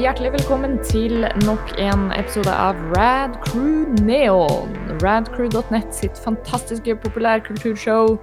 [0.00, 4.70] hjertelig velkommen til nok en episode av Rad Crew Neon.
[5.02, 8.14] Radcrew.net sitt fantastiske populærkulturshow.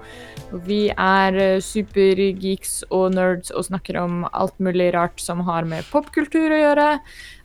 [0.66, 5.86] Vi er eh, supergeeks og nerds og snakker om alt mulig rart som har med
[5.92, 6.88] popkultur å gjøre.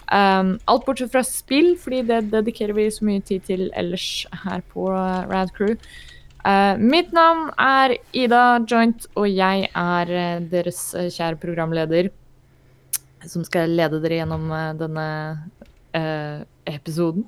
[0.07, 4.65] Um, alt bortsett fra spill, fordi det dedikerer vi så mye tid til ellers her
[4.73, 5.29] på Radcrew.
[5.35, 5.77] Rad Crew.
[6.43, 10.17] Uh, mitt navn er Ida Joint, og jeg er
[10.49, 12.09] deres kjære programleder
[13.29, 15.07] som skal lede dere gjennom uh, denne
[15.95, 17.25] uh, episoden.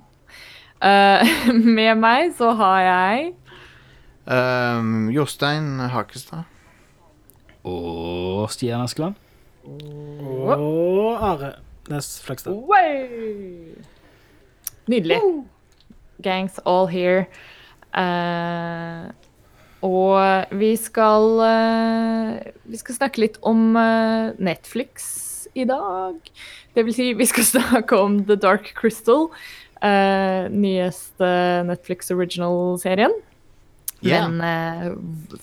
[0.83, 1.23] Uh,
[1.77, 3.33] med meg så har jeg
[4.25, 6.43] Um, Jostein Hakestad.
[7.63, 9.13] Og Stian Askeland.
[9.63, 11.51] Og Are
[11.89, 12.51] Næss Flekstad.
[14.87, 15.21] Nydelig.
[16.23, 17.25] Gangs all here.
[17.93, 19.13] Uh,
[19.81, 25.05] og vi skal eh, Vi skal snakke litt om eh, Netflix
[25.55, 26.17] i dag.
[26.75, 29.29] Det vil si, vi skal snakke om The Dark Crystal.
[29.83, 31.29] Uh, nyeste
[31.67, 33.13] Netflix original-serien.
[34.05, 34.29] Yeah.
[34.29, 35.35] Men uh,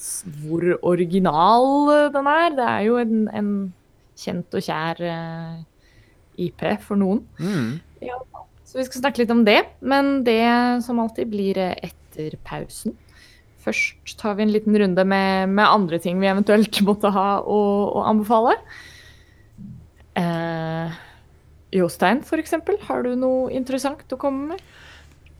[0.44, 3.52] hvor original den er, det er jo en, en
[4.18, 5.62] kjent og kjær uh,
[6.40, 7.24] IP for noen.
[7.40, 7.80] Mm.
[8.72, 10.40] Så vi skal snakke litt om det, men det
[10.86, 12.94] som alltid blir eh, etter pausen.
[13.62, 17.58] Først tar vi en liten runde med, med andre ting vi eventuelt måtte ha å,
[17.92, 18.56] å anbefale.
[20.14, 20.92] Eh,
[21.72, 22.76] Jostein, eksempel.
[22.88, 24.64] Har du noe interessant å komme med?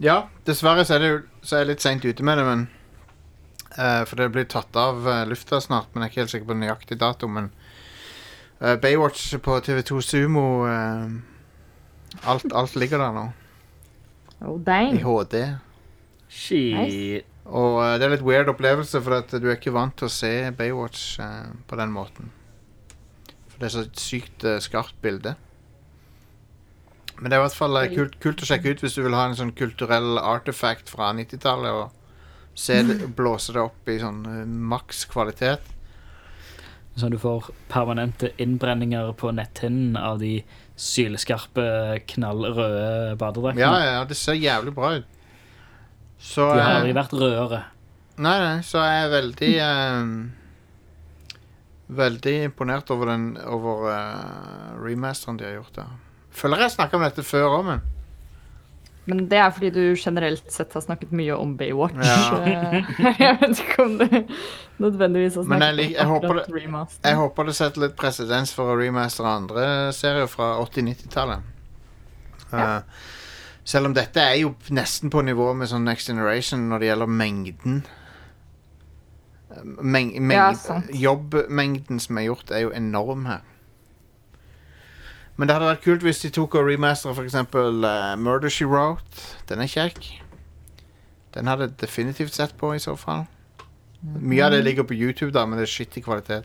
[0.02, 1.10] Ja, dessverre så er, det,
[1.44, 2.62] så er jeg litt seint ute med det, men
[3.76, 6.48] eh, For det blir tatt av eh, lufta snart, men jeg er ikke helt sikker
[6.48, 7.28] på nøyaktig dato.
[7.28, 7.52] Men
[8.60, 13.28] eh, Baywatch på TV2 Sumo eh, alt, alt ligger der nå.
[14.42, 14.98] Oh, I dang.
[15.04, 15.44] HD.
[16.32, 17.28] Shit.
[17.52, 20.14] Og eh, det er litt weird opplevelse, for at du er ikke vant til å
[20.16, 21.20] se Baywatch
[21.68, 22.32] på den måten.
[23.62, 25.36] Det er så sykt uh, skarpt bilde.
[27.20, 29.14] Men det er i hvert fall uh, kult, kult å sjekke ut hvis du vil
[29.14, 34.24] ha en sånn kulturell artifact fra 90-tallet og se det, blåse det opp i sånn
[34.26, 35.70] uh, maks kvalitet.
[36.98, 40.40] Så du får permanente innbrenninger på netthinnen av de
[40.74, 41.64] sylskarpe,
[42.10, 43.62] knallrøde badedraktene.
[43.62, 45.18] Ja, ja, det ser jævlig bra ut.
[46.18, 47.62] Så De har aldri vært rødere.
[48.18, 50.10] Nei, nei, så jeg er veldig eh,
[51.96, 55.90] Veldig imponert over den Over uh, remasteren de har gjort der.
[56.32, 57.82] Føler jeg snakka om dette før òg, men
[59.04, 61.96] Men det er fordi du generelt sett har snakket mye om Baywatch.
[61.98, 62.82] Ja.
[63.24, 64.04] Jeg vet ikke om du
[64.78, 67.08] nødvendigvis har Men snakket jeg jeg, om akkurat remaster.
[67.08, 69.64] jeg håper det setter litt presedens for å remastere andre
[69.96, 71.50] serier fra 80-90-tallet.
[72.52, 72.78] Eh,
[73.64, 77.12] selv om dette er jo nesten på nivå med sånn Next Generation når det gjelder
[77.22, 77.82] mengden.
[79.52, 80.52] Eh, Meng, meng, Ja,
[80.92, 83.40] jobbmengden som er gjort, er jo enorm her.
[85.36, 87.34] Men det hadde vært kult hvis de tok og remastera f.eks.
[87.54, 89.22] Uh, Murder She Wrote.
[89.48, 90.10] Den er kjekk.
[91.34, 93.24] Den hadde jeg definitivt sett på, i så fall.
[94.02, 96.44] Mye av det ligger på YouTube, da, men det er skittig kvalitet.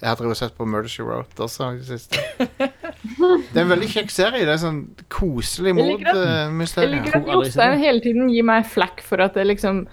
[0.00, 2.18] Jeg har drevet sett på Murder She Wrote også i det siste.
[3.04, 4.42] Det er en veldig kjekk serie.
[4.48, 4.78] Det er sånn
[5.12, 9.84] koselig at- Jeg liker at Jostein hele tiden gir meg flack for at det liksom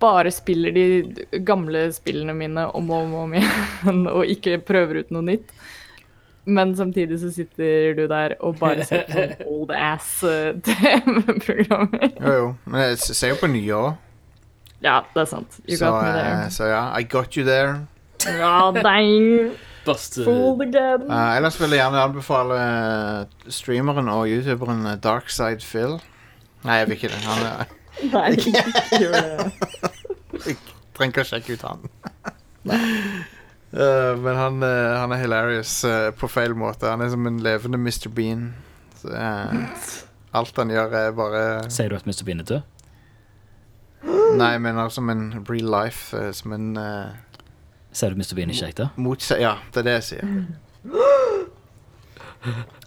[0.00, 0.86] bare spiller de
[1.46, 5.52] gamle spillene mine om og om, og om igjen, og ikke prøver ut noe nytt.
[6.48, 10.54] Men samtidig så sitter du der og bare ser på old ass eh.
[11.68, 12.46] Jo, jo.
[12.64, 13.90] Men jeg ser jo på nye òg.
[14.80, 15.58] Ja, det er sant.
[15.66, 16.50] You Så, got me eh, there.
[16.54, 17.80] så ja, I got you there.
[18.24, 19.50] Ja, dang.
[19.88, 21.06] Fooled again.
[21.08, 25.94] Uh, ellers vil jeg gjerne anbefale eh, streameren og youtuberen eh, Darkside Phil.
[26.66, 27.20] Nei, jeg vil ikke det.
[27.24, 27.70] Han er,
[28.12, 28.62] Nei, ikke
[29.02, 30.56] gjør det.
[30.96, 31.88] trenger ikke å sjekke ut han.
[33.68, 36.88] Uh, men han, uh, han er hilarious uh, på feil måte.
[36.88, 38.08] Han er som en levende Mr.
[38.14, 38.50] Bean.
[38.98, 39.52] Så, eh,
[40.34, 42.24] alt han gjør, er bare Sier du at Mr.
[42.26, 42.62] Bean er død?
[44.38, 46.16] Nei, jeg mener som en real life.
[46.34, 47.14] som en uh,
[47.92, 48.34] Sier du Mr.
[48.34, 48.90] Bean ikke er ekte?
[49.38, 50.24] Ja, det er det jeg sier.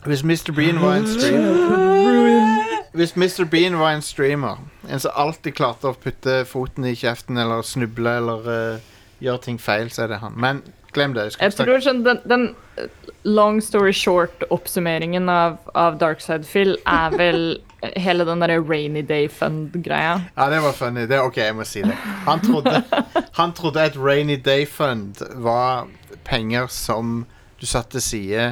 [0.05, 0.51] Hvis Mr.
[0.55, 3.45] Bean var en streamer Hvis Mr.
[3.47, 4.59] Bean var en streamer,
[4.89, 8.89] en som alltid klarte å putte foten i kjeften eller snuble eller uh,
[9.23, 10.35] gjøre ting feil, så er det han.
[10.35, 10.59] Men
[10.91, 11.29] glem det.
[11.31, 12.89] Jeg Jeg tror sånn, den, den eh,
[13.23, 17.61] long story short-oppsummeringen av, av Darkside Phil er vel
[17.95, 20.17] hele den derre Rainy Day Fund-greia.
[20.35, 21.07] Ja, det var funny.
[21.07, 21.95] Det, ok, jeg må si det.
[22.27, 22.83] Han trodde,
[23.39, 25.88] han trodde at Rainy Day Fund var
[26.27, 27.23] penger som
[27.61, 28.45] du satte til side,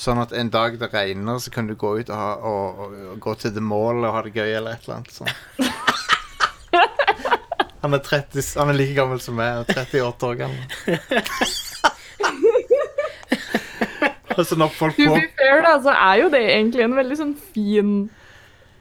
[0.00, 2.94] sånn at en dag det regner, så kan du gå ut og, ha, og, og,
[3.12, 5.36] og gå til The Mall og ha det gøy, eller et eller annet sånt.
[7.80, 10.60] Han er, 30, han er like gammel som meg, og 38 år gammel.
[14.40, 17.32] Altså når folk To be fair, da, så er jo det egentlig en veldig sånn
[17.52, 17.90] fin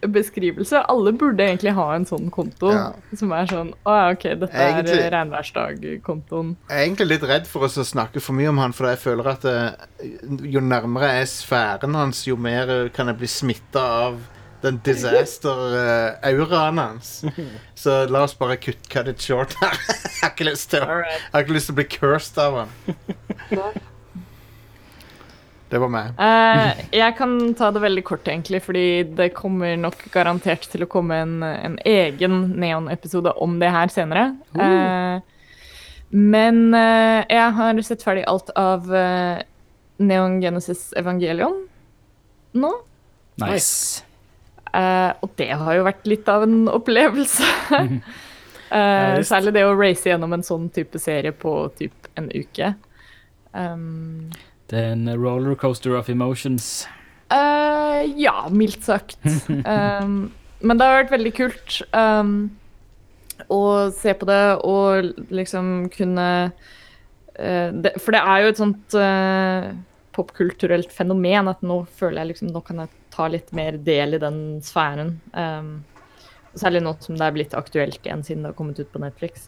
[0.02, 0.80] beskrivelse.
[0.88, 2.94] Alle burde egentlig ha en sånn konto Ja.
[3.16, 6.56] som er sånn Å ja, OK, dette Egentlig- er regnværsdag-kontoen.
[6.70, 9.28] Jeg er egentlig litt redd for å snakke for mye om han, for jeg føler
[9.28, 9.72] at eh,
[10.44, 14.18] jo nærmere jeg er sfæren hans, jo mer eh, kan jeg bli smitta av
[14.62, 17.24] den disaster-auraen hans.
[17.76, 19.72] Så la oss bare cut, cut it short her.
[19.88, 21.22] jeg har ikke lyst til å Alright.
[21.22, 22.70] Jeg har ikke lyst til å bli cursed av han.
[25.70, 26.14] Det var meg.
[26.18, 28.86] Eh, jeg kan ta det veldig kort, egentlig, fordi
[29.18, 34.32] det kommer nok garantert til å komme en, en egen Neon-episode om det her senere.
[34.58, 35.22] Eh,
[36.10, 39.44] men eh, jeg har sett ferdig alt av eh,
[40.02, 41.68] Neon Genesis Evangelion
[42.58, 42.72] nå.
[43.44, 44.02] Nice.
[44.74, 47.54] Eh, og det har jo vært litt av en opplevelse.
[48.70, 49.32] Eh, visst.
[49.32, 52.68] særlig det å race gjennom en sånn type serie på typ en uke.
[53.50, 54.28] Um,
[54.70, 56.88] Det er en rollercoaster of emotions.
[57.30, 59.18] Uh, ja, mildt sagt.
[59.50, 62.50] Um, men det har vært veldig kult um,
[63.48, 63.62] å
[63.96, 69.70] se på det og liksom kunne uh, det, For det er jo et sånt uh,
[70.18, 74.22] popkulturelt fenomen at nå føler jeg liksom Nå kan jeg ta litt mer del i
[74.22, 75.16] den sfæren.
[75.32, 75.78] Um,
[76.60, 79.48] særlig nå som det er blitt aktuelt igjen siden det har kommet ut på Netflix.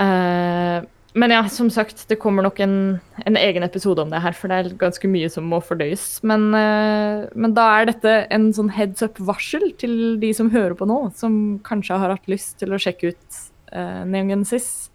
[0.00, 0.78] Eh,
[1.12, 2.76] men ja, som sagt, det kommer nok en,
[3.20, 6.06] en egen episode om det her, for det er ganske mye som må fordøyes.
[6.24, 10.88] Men, eh, men da er dette en sånn heads up-varsel til de som hører på
[10.88, 11.36] nå, som
[11.68, 13.40] kanskje har hatt lyst til å sjekke ut
[13.74, 14.88] uh, Neon Genesis,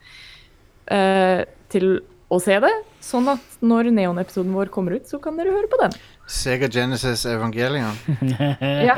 [0.90, 2.00] eh, til
[2.34, 2.74] å se det.
[3.04, 5.94] Sånn at når Neon-episoden vår kommer ut, så kan dere høre på den.
[6.28, 7.96] Sega Genesis Evangelion.
[8.88, 8.96] Ja,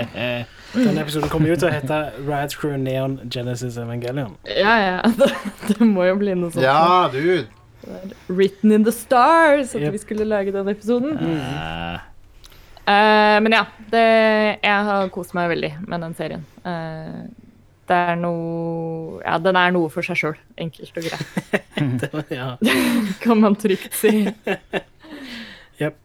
[0.73, 4.35] Denne episoden kommer jo til å hete Rad Crew Neon Genesis Evangelion.
[4.49, 4.75] ja.
[4.81, 4.99] ja.
[5.19, 5.29] Det,
[5.79, 6.65] det må jo bli noe sånt.
[6.65, 7.47] Ja, dude!
[8.27, 9.93] Written in the stars at Yep.
[9.95, 11.17] vi skulle lage den episoden.
[11.17, 12.05] Eh,
[12.89, 13.59] Uh, men ja,
[13.93, 13.99] det,
[14.65, 16.41] jeg har kost meg veldig med den serien.
[16.65, 17.27] Uh,
[17.85, 20.39] det er noe Ja, den er noe for seg sjøl.
[20.57, 21.59] Enkelt og greit,
[22.01, 22.47] Det var- ja.
[23.21, 24.23] kan man trygt si.
[25.77, 25.99] Yep.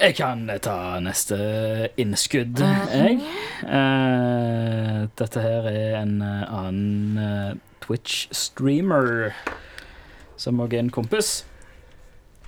[0.00, 1.36] Jeg kan ta neste
[2.00, 3.18] innskudd, jeg.
[3.64, 9.34] Uh, dette her er en eh, annen eh, Twitch-streamer
[10.40, 11.30] som også er en kompis.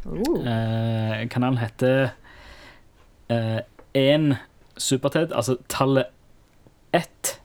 [0.06, 2.14] Uh, kanalen heter
[3.96, 4.34] én
[4.76, 6.08] Superted, altså tallet
[6.92, 7.38] ett,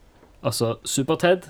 [0.44, 1.48] altså Superted.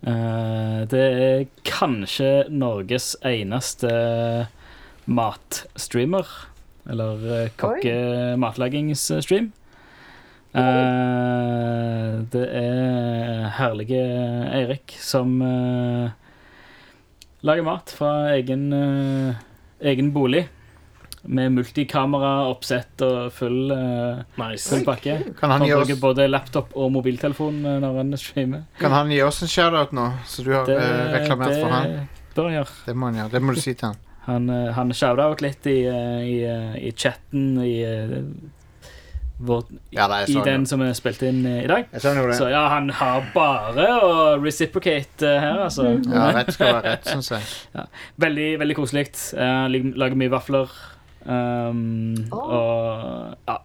[0.00, 3.90] Det er kanskje Norges eneste
[5.04, 6.28] matstreamer.
[6.88, 9.50] Eller uh, kokke-matlagingsstream.
[10.56, 14.00] Uh, det er herlige
[14.56, 16.08] Eirik som uh,
[17.44, 19.34] lager mat fra egen, uh,
[19.84, 20.46] egen bolig.
[21.28, 24.68] Med multikameraoppsett og full, eh, Nice.
[24.70, 25.16] full pakke.
[25.36, 28.62] Kan han, Han bruker oss, både laptop og mobiltelefon eh, når han streamer.
[28.78, 32.06] kan han gi oss en shoutout nå, så du har eh, reklamert for han?
[32.36, 32.72] bør han gjøre.
[32.86, 33.32] Det må han gjøre.
[33.34, 33.98] Det må du si til han.
[34.28, 37.84] Han, eh, han shout-out litt i, eh, i, eh, i chatten i,
[39.38, 41.86] vår, Ja, nei, i den som er spilt inn i dag.
[41.96, 44.10] Så ja, han har bare å
[44.42, 45.94] reciprocate her, altså.
[46.04, 47.86] Ja, rett skal være rett, syns jeg.
[48.26, 49.06] Veldig, veldig koselig.
[49.32, 49.64] Uh,
[49.96, 50.76] lager mye vafler.
[51.24, 52.52] Um, oh.
[52.58, 53.56] Og ja.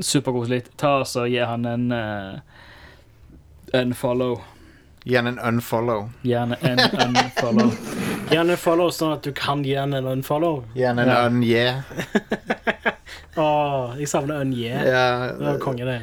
[0.00, 0.62] Superkoselig.
[0.80, 2.40] Ta oss og gi han en uh,
[3.82, 4.38] unfollow.
[5.04, 6.08] Gi han en unfollow.
[6.22, 7.74] Gjerne en unfollow.
[8.32, 10.62] Gi han en follow, sånn at du kan gi han en unfollow.
[10.74, 11.16] Gi han en Ja.
[11.28, 11.74] un-yeah.
[13.36, 14.82] Åh, jeg savner un yeah.
[14.84, 16.00] Ja, Det var konge, det.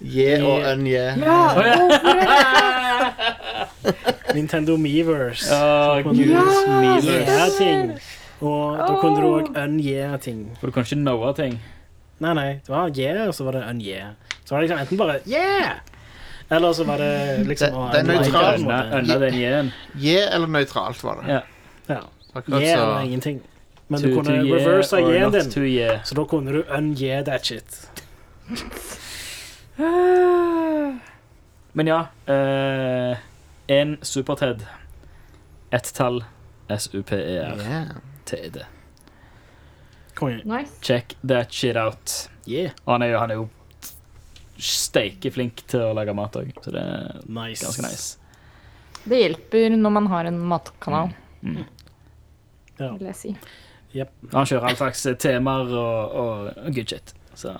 [0.00, 0.76] yeah og Yeah.
[0.76, 1.16] un-yeah.
[4.36, 5.48] Nintendo Meverse.
[5.52, 5.54] Å,
[5.96, 6.26] Så kunne gud.
[6.28, 6.32] du
[6.80, 7.24] Miiverse.
[7.24, 7.98] yeah-ting.
[8.40, 10.40] Og da kunne du òg un-yeah-ting.
[10.60, 11.54] For du kan ikke knowe ting.
[12.20, 12.50] Nei, nei.
[12.64, 14.08] Det var yeah, og så var det un-yeah.
[14.44, 15.70] Så var det liksom enten bare yeah!
[16.50, 18.60] Eller så var det liksom Det- det er nøytralt.
[18.94, 19.34] ønne den
[20.34, 21.32] eller nøytralt, var det.
[21.32, 21.40] Ja.
[21.88, 22.00] Ja.
[22.34, 23.40] Akkurat Yeah eller ingenting.
[23.88, 25.50] Men To- du kunne to yeah reverse or not din.
[25.62, 26.04] yeah.
[26.04, 27.88] Så da kunne du un-yeah that shit.
[31.72, 32.06] Men ja.
[32.26, 33.16] eh,
[33.66, 34.66] en Super-Ted.
[35.70, 36.24] Ett tall.
[36.68, 38.58] S-U-P-E-R-T-E-D.
[40.14, 40.40] Konge.
[40.44, 40.72] Nice.
[40.82, 42.30] Check that shit out.
[42.48, 42.70] Yeah.
[42.84, 43.48] Og han er jo, han er jo
[44.58, 47.64] steikeflink til å lage mat òg, så det er Nice.
[47.64, 48.18] ganske nice.
[49.06, 51.64] Det hjelper når man har en matkanal, Mm.
[52.78, 52.90] Ja.
[52.96, 53.36] vil jeg si.
[54.32, 57.14] Han kjører all slags temaer og, og, og good shit.
[57.34, 57.52] Så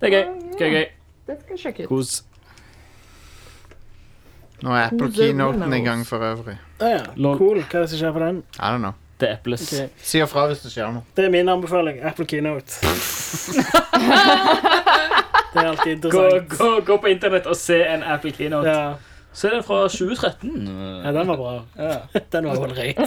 [0.00, 0.24] det er gøy.
[0.58, 0.86] Gøy, gøy.
[1.26, 1.88] Det skal jeg sjekke ut.
[1.88, 2.22] Kos.
[4.62, 6.56] Nå er Apple keynoten i gang for øvrig.
[6.80, 7.02] Ah, ja.
[7.36, 7.60] Cool.
[7.64, 8.42] Hva er det som skjer på den?
[8.58, 8.94] I don't know.
[9.20, 9.66] Det er Apples.
[9.72, 9.88] Okay.
[10.02, 11.02] Si ifra hvis det skjer noe.
[11.16, 12.00] Det er min anbefaling.
[12.04, 12.80] Apple Keynote.
[15.54, 16.54] det er alltid interessant.
[16.58, 18.68] gå, gå på internett og se en Apple Keynote.
[18.70, 18.94] Ja.
[19.34, 20.66] Se den fra 2013.
[21.04, 21.54] ja, den var bra.
[21.78, 21.96] Ja.
[22.32, 22.98] Den var ålreit.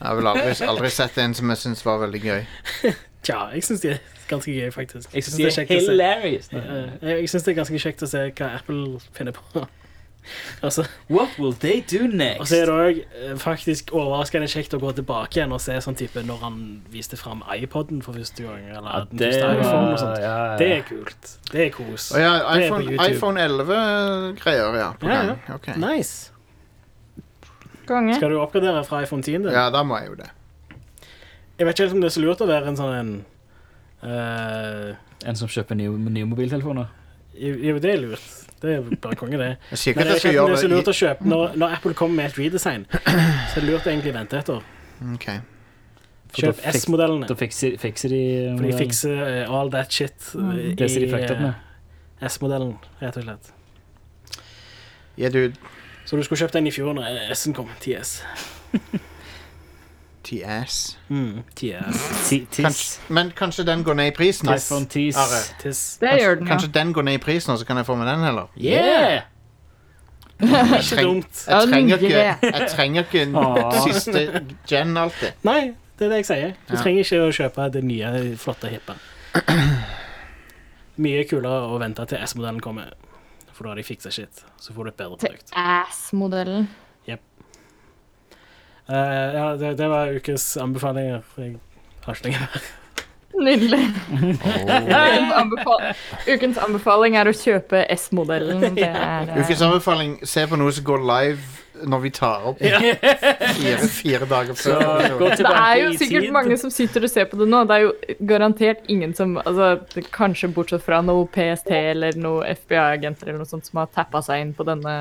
[0.00, 2.44] Jeg har vel aldri, aldri sett en som jeg syns var veldig gøy.
[3.24, 3.98] Tja, jeg syns de er
[4.28, 5.14] ganske gøy, faktisk.
[5.14, 7.10] Jeg synes det de er kjekt å se.
[7.10, 9.64] Jeg syns det er ganske kjekt å se hva Apple finner på.
[10.66, 12.40] altså, What will they do next?
[12.40, 15.96] og så er det òg faktisk overraskende kjekt å gå tilbake igjen og se sånn
[15.98, 16.58] type når han
[16.92, 18.66] viste fram iPoden for første gang.
[18.68, 20.18] Eller ja, den det, første iPhone og sånt.
[20.22, 20.58] ja, ja.
[20.60, 21.32] Det er kult.
[21.52, 22.10] Det er kos.
[22.14, 24.90] Å ja, Det er på iPhone, iPhone 11-greier, ja.
[25.00, 25.42] På Ja, gang.
[25.56, 25.78] Okay.
[25.80, 26.30] Nice.
[27.90, 28.14] Gange.
[28.20, 29.32] Skal du oppgradere fra iPhone 10?
[29.48, 29.50] din?
[29.50, 30.28] Ja, da må jeg jo det.
[31.58, 33.10] Jeg vet ikke helt om det er så lurt å være en sånn en
[34.04, 34.94] uh,
[35.28, 36.86] En som kjøper nye, nye mobiltelefoner.
[37.40, 38.28] Jo, det er lurt.
[38.60, 39.54] Det er bare konge, det.
[39.96, 42.38] Men det ikke det er så lurt å kjøpe Når, når Apple kommer med et
[42.38, 44.66] redesign, så er det lurt å egentlig vente et år.
[45.00, 45.38] det.
[46.36, 47.26] Kjøp S-modellene.
[47.26, 48.22] Da fikser, fikser de
[48.54, 50.52] For de fikser uh, all that shit mm.
[50.78, 51.48] Det de i med.
[52.20, 53.52] eh, S-modellen, rett og slett.
[55.18, 55.56] Yeah, dude.
[56.06, 57.70] Så du skulle kjøpt den i fjor når S-en kom.
[57.82, 58.20] 10S.
[60.30, 60.98] TS.
[61.08, 62.62] Mm, 10S.
[62.62, 64.48] Kanskje, men kanskje den går ned i prisen?
[64.54, 65.12] iPhone 10.
[66.00, 66.52] Det gjør den, ja.
[66.52, 68.46] Kanskje den går ned i prisen, og så kan jeg få med den heller?
[68.56, 69.22] Yeah!
[70.40, 74.22] Jeg, treng, jeg, trenger, ikke, jeg trenger ikke siste
[74.68, 75.34] gen alltid.
[75.44, 76.54] Nei, det er det jeg sier.
[76.64, 78.94] Du trenger ikke å kjøpe det nye, flotte, hippe.
[81.04, 82.94] Mye kulere å vente til S-modellen kommer,
[83.52, 84.40] for da har de fiksa shit.
[84.56, 85.50] Så får du et bedre produkt.
[85.52, 86.80] Til produkt.
[88.90, 91.22] Eh, ja, det, det var ukes anbefalinger.
[91.38, 91.56] Jeg
[92.04, 92.60] har ikke lenger.
[93.40, 93.84] Nydelig.
[94.10, 95.84] Ukens, anbefal
[96.26, 98.64] Ukens anbefaling er å kjøpe S-modellen.
[98.74, 102.58] Det er eh, Ukens anbefaling se på noe som går live når vi tar opp
[102.60, 104.80] fire, fire dager før.
[104.80, 107.62] Så, Det er jo sikkert mange som sitter og ser på det nå.
[107.68, 113.30] Det er jo garantert ingen som altså, Kanskje bortsett fra noe PST eller noe FBI-agenter
[113.30, 114.94] eller noe sånt som har tappa seg inn på denne,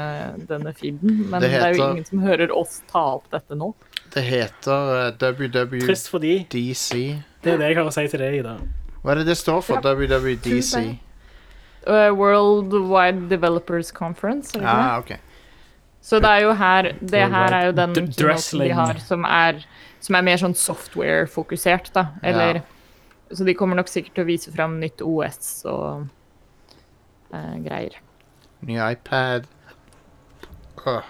[0.49, 1.25] denne feeden.
[1.29, 3.73] Men Det det, er jo ingen som hører oss ta opp dette nå.
[4.13, 5.85] Det heter uh, WWDC.
[5.85, 6.35] Trist fordi
[7.43, 8.63] det er det jeg har å si til deg i dag.
[8.99, 9.79] Hva er det det står for?
[9.79, 9.93] Ja.
[9.95, 10.81] WWDC?
[11.87, 14.51] Uh, World Wide Developers Conference.
[14.57, 14.67] Er det?
[14.67, 15.13] Ah, ok.
[16.01, 19.59] Så det er jo her Det her er jo den keynoten de har som er,
[19.99, 22.05] som er mer sånn software-fokusert, da.
[22.23, 22.61] Eller
[23.29, 26.07] Så de kommer nok sikkert til å vise fram nytt OS og
[27.35, 27.99] eh, greier.
[28.65, 29.45] Ny iPad.
[30.85, 31.03] Åh.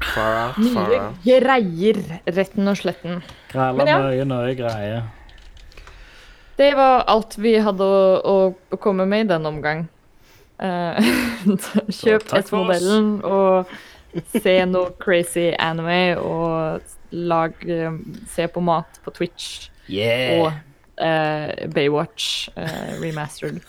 [0.00, 1.22] Far out, far Nye out.
[1.22, 3.22] greier, retten og sletten.
[3.52, 3.98] Gralla ja.
[4.02, 5.06] mye nøye greier.
[6.58, 9.86] Det var alt vi hadde å, å komme med i den omgang.
[10.60, 11.12] Eh,
[12.00, 12.26] kjøp.
[12.36, 13.70] S-modellen og
[14.34, 17.94] se noe crazy anime og lag eh,
[18.28, 20.36] Se på mat på Twitch Yeah!
[20.38, 20.52] og
[21.02, 23.58] uh, Baywatch uh, remastered.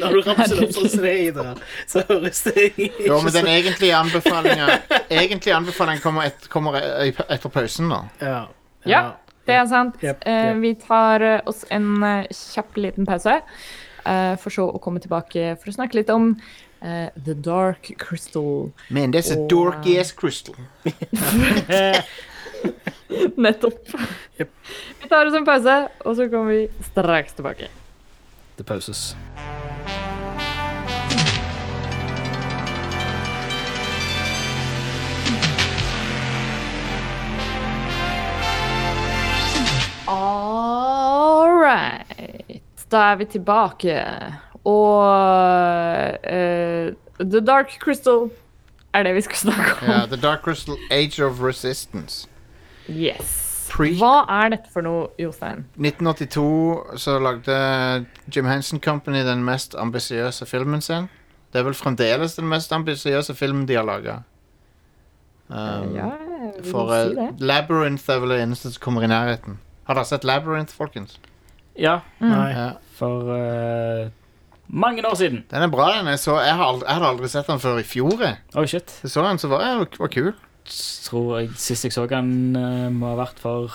[0.00, 1.52] Når du ramser opp sånn som det er i det,
[1.88, 4.66] så høres det ikke Jo, men den egentlige anbefalinga
[5.08, 8.00] Egentlige anbefalingen kommer, et, kommer e- etter pausen, da.
[8.20, 8.40] Ja.
[8.88, 9.02] Ja,
[9.48, 10.00] det er sant.
[10.04, 10.62] Yep, yep.
[10.62, 11.90] vi tar oss en
[12.32, 13.38] kjapp liten pause,
[14.42, 16.24] for så å komme tilbake for å snakke litt om
[16.78, 18.68] Uh, The Dark Crystal.
[18.94, 20.54] Men det er så Og- dorky ass crystal.
[23.36, 23.90] Nettopp.
[24.38, 24.50] Yep.
[25.02, 25.74] Vi tar oss en pause,
[26.06, 27.66] og så kommer vi straks tilbake.
[28.58, 29.14] Det pauses.
[42.92, 43.94] Da er vi tilbake.
[44.64, 45.00] Og
[46.24, 48.30] uh, The Dark Crystal
[48.94, 49.90] er det vi skal snakke om.
[49.90, 52.28] Ja, The Dark Crystal Age of Resistance.
[52.88, 53.44] Yes.
[53.70, 55.66] Pre- Hva er dette for noe, Jostein?
[55.76, 57.58] 1982 så lagde
[58.34, 61.08] Jim Henson Company den mest ambisiøse filmen sin.
[61.52, 64.18] Det er vel fremdeles den mest ambisiøse filmen de har laga.
[65.48, 67.28] Um, ja, jeg vil for si det.
[67.40, 69.58] Labyrinth er vel det eneste som kommer i nærheten.
[69.88, 71.18] Har dere sett Labyrinth, folkens?
[71.78, 72.50] Ja, Nei.
[72.52, 72.68] Ja.
[72.98, 74.08] for eh,
[74.68, 75.44] mange år siden.
[75.50, 76.06] Den er bra, den.
[76.12, 78.16] Jeg, så, jeg, har aldri, jeg hadde aldri sett den før i fjor.
[78.24, 78.36] jeg.
[78.58, 78.94] Oi, shit.
[79.04, 80.32] Jeg så den, så var jeg var kul.
[81.08, 83.70] Tror jeg Sist jeg så den, eh, må ha vært for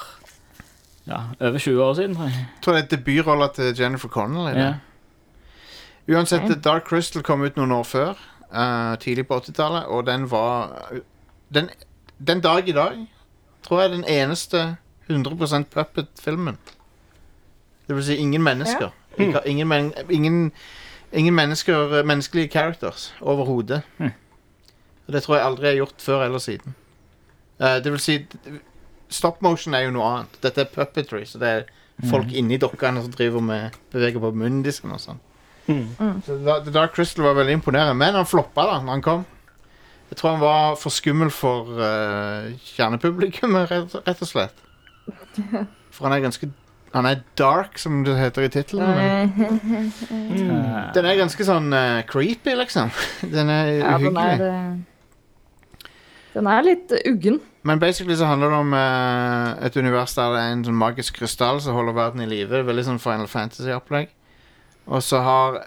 [1.08, 2.36] ja, over 20 år siden, tror jeg.
[2.44, 4.52] Jeg tror det er debutrolla til Jennifer Connell.
[4.58, 4.74] Ja.
[6.08, 6.60] Uansett, Okay.
[6.60, 8.18] Dark Crystal kom ut noen år før.
[8.54, 10.76] eh, tidlig på 80-tallet, og den var
[11.54, 11.70] den,
[12.20, 13.00] den dag i dag
[13.64, 14.78] tror jeg er den eneste
[15.10, 16.58] 100% puppet-filmen.
[17.88, 18.90] Det vil si ingen mennesker.
[19.18, 20.52] Ikke, ingen, men, ingen,
[21.12, 23.82] ingen mennesker, menneskelige characters overhodet.
[23.98, 24.14] Mm.
[25.08, 26.76] Og det tror jeg aldri er gjort før eller siden.
[27.60, 28.20] Uh, det vil si
[29.14, 30.38] Stop motion er jo noe annet.
[30.42, 31.68] Dette er puppetry, så det er
[32.10, 35.20] folk inni dokkene som driver med beveger på munndisken og sånn.
[35.68, 36.24] Mm.
[36.26, 39.22] Så Dark Crystal var veldig imponerende, men han floppa da når han kom.
[40.10, 44.66] Jeg tror han var for skummel for uh, kjernepublikummet, rett og slett.
[45.94, 46.48] For han er ganske
[46.94, 48.86] Han er dark, som det heter i tittelen.
[48.86, 52.92] men Eh, Den er ganske sånn uh, creepy, liksom.
[53.36, 54.28] Den er Ja, den uhyggelig.
[54.28, 55.88] er eh,
[56.34, 57.40] Den er litt uggen.
[57.64, 61.18] Men basically så handler det om uh, et univers der det er en sånn magisk
[61.18, 62.62] krystall som holder verden i live.
[62.68, 64.14] Veldig sånn Final Fantasy-opplegg.
[64.86, 65.64] Og så har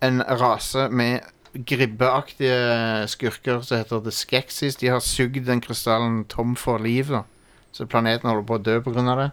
[0.00, 1.20] en rase med
[1.52, 7.10] gribbeaktige skurker som heter The Skeksis, de har sugd den krystallen tom for liv.
[7.10, 7.24] da
[7.72, 9.30] Så planeten holder på å dø av det.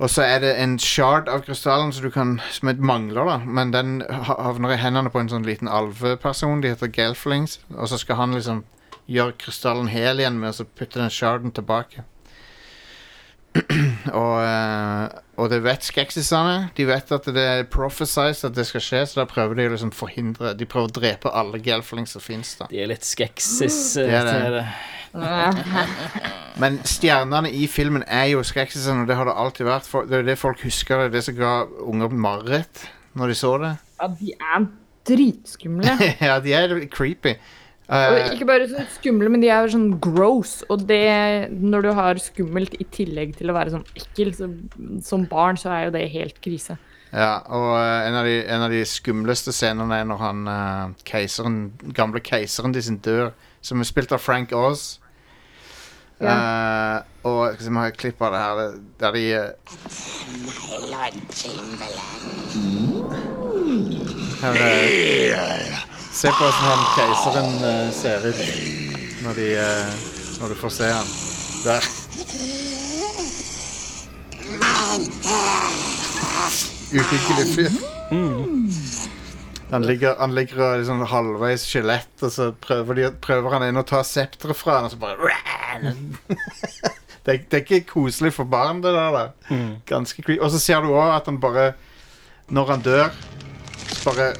[0.00, 3.38] Og så er det en shard av krystallen som du kan Som mangler, da.
[3.44, 6.62] Men den havner i hendene på en sånn liten alveperson.
[6.64, 7.58] De heter Gelflings.
[7.76, 8.64] Og så skal han liksom
[9.10, 12.06] gjøre krystallen hel igjen med å putte den sharden tilbake.
[14.22, 15.06] og, eh,
[15.42, 16.70] og det vet skeksisene.
[16.76, 19.74] De vet at det er prophesized at det skal skje, så da prøver de å
[19.74, 24.06] liksom forhindre De prøver å drepe alle gelflings som fins, de er litt skeksis eh,
[24.06, 24.36] Det er det.
[24.38, 24.66] til det.
[26.62, 29.88] Men stjernene i filmen er jo skrekkisene, og det har det alltid vært.
[29.88, 31.54] For, det er det folk husker, det er det som ga
[31.86, 32.84] unger mareritt
[33.18, 33.72] når de så det.
[34.00, 34.68] Ja, de er
[35.10, 35.96] dritskumle.
[36.30, 37.34] ja, de er creepy.
[37.90, 40.60] Og Eh, ikke bare sånn skumle, men de er sånn gross.
[40.70, 44.46] Og det, når du har skummelt i tillegg til å være sånn ekkel, så,
[45.02, 46.78] som barn, så er jo det helt krise.
[47.10, 50.92] ja, og uh, en, av de, en av de skumleste scenene er når han uh,
[51.02, 51.58] keiseren,
[51.96, 54.54] gamle keiseren de sin dør, som er spilt av Frank
[56.20, 56.26] Oz.
[56.26, 57.00] Uh,
[57.30, 60.60] og skal vi ha et klipp av det her, det- der de uh,
[64.40, 65.78] her, uh,
[66.12, 68.40] Se på hvordan han keiseren uh, ser ut
[69.24, 69.48] når, de,
[70.40, 71.06] når du får se han.
[71.64, 71.82] Der.
[76.92, 77.70] Uhyggelig fyr.
[79.70, 83.68] Han ligger, han ligger og er liksom halvveis skjelett, og så prøver, de, prøver han
[83.68, 85.30] inn å ta septeret fra han, og så bare
[87.24, 89.10] det, er- det er ikke koselig for barn, det der.
[89.14, 89.58] da.
[89.86, 90.40] Ganske creepy.
[90.42, 91.72] Og så ser du òg at han bare
[92.50, 93.12] Når han dør,
[93.94, 94.32] så bare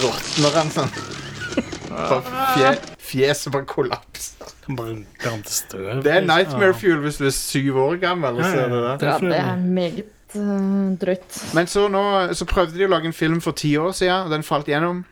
[0.00, 0.90] råtner han sånn.
[1.96, 2.22] Bare
[2.56, 4.48] fje, fjeset bare kollapser.
[4.76, 4.96] Bare.
[6.02, 8.36] Det er nightmare fuel hvis du er syv år gammel.
[8.40, 9.06] og ser det der.
[9.06, 10.10] Ja, det er meget
[11.00, 11.36] drøyt.
[11.54, 12.02] Men så nå
[12.34, 15.04] Så prøvde de å lage en film for ti år siden, og den falt gjennom.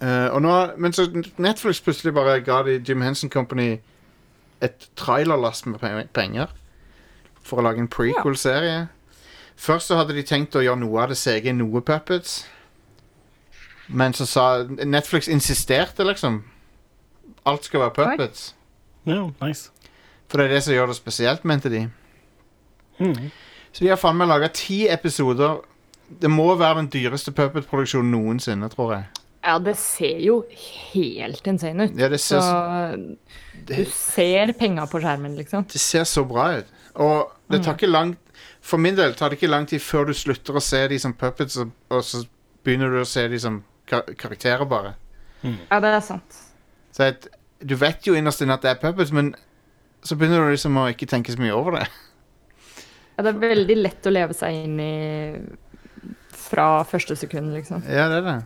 [0.00, 1.04] Eh, og nå, men så
[1.38, 3.78] Netflix plutselig bare ga de Jim Henson Company
[4.62, 6.46] et trailerlast med pe- penger
[7.42, 8.88] for å lage en prequel-serie.
[9.60, 12.46] Først så hadde de tenkt å gjøre noe av det CG, noe puppets.
[13.88, 16.42] Men så sa Netflix insisterte, liksom.
[17.46, 18.54] Alt skal være puppets.
[19.08, 19.70] Ja, nice.
[20.28, 21.80] For det er det som gjør det spesielt, mente de.
[23.00, 23.30] Mm.
[23.72, 25.60] Så de har faen meg laga ti episoder.
[26.20, 29.04] Det må være den dyreste puppet-produksjonen noensinne, tror jeg.
[29.44, 30.40] Ja, det ser jo
[30.92, 31.94] helt insane ut.
[31.96, 35.64] Ja, det ser, Så du ser penga på skjermen, liksom.
[35.70, 36.74] det ser så bra ut.
[37.00, 38.16] Og det tar ikke lang
[38.60, 41.14] For min del tar det ikke lang tid før du slutter å se de som
[41.16, 42.24] puppets, og, og så
[42.64, 44.94] begynner du å se de som kar karakterer, bare.
[45.42, 46.40] Ja, det er sant.
[46.92, 47.24] Så et,
[47.64, 49.32] du vet jo innerst inne at det er puppets, men
[50.04, 51.86] så begynner du liksom å ikke tenke så mye over det.
[53.20, 54.92] Ja, det er veldig lett å leve seg inn i
[56.40, 57.82] fra første sekund, liksom.
[57.84, 58.36] Ja, det er det.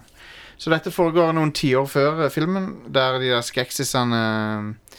[0.59, 4.99] Så dette foregår noen tiår før eh, filmen, der de der skeksisene eh,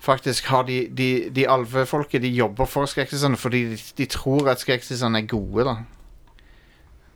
[0.00, 4.64] faktisk har de, de, de alvefolket de jobber for skeksisene fordi de, de tror at
[4.64, 5.76] skeksisene er gode, da.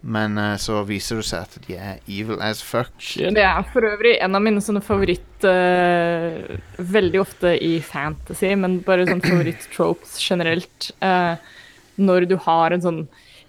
[0.01, 2.93] Men uh, så viser det seg at de er evil as fuck.
[3.17, 8.79] Det er for øvrig en av mine sånne favoritt uh, Veldig ofte i fantasy, men
[8.87, 10.93] bare sånn favoritt-tropes generelt.
[11.05, 11.37] eh,
[12.01, 13.03] når du har en sånn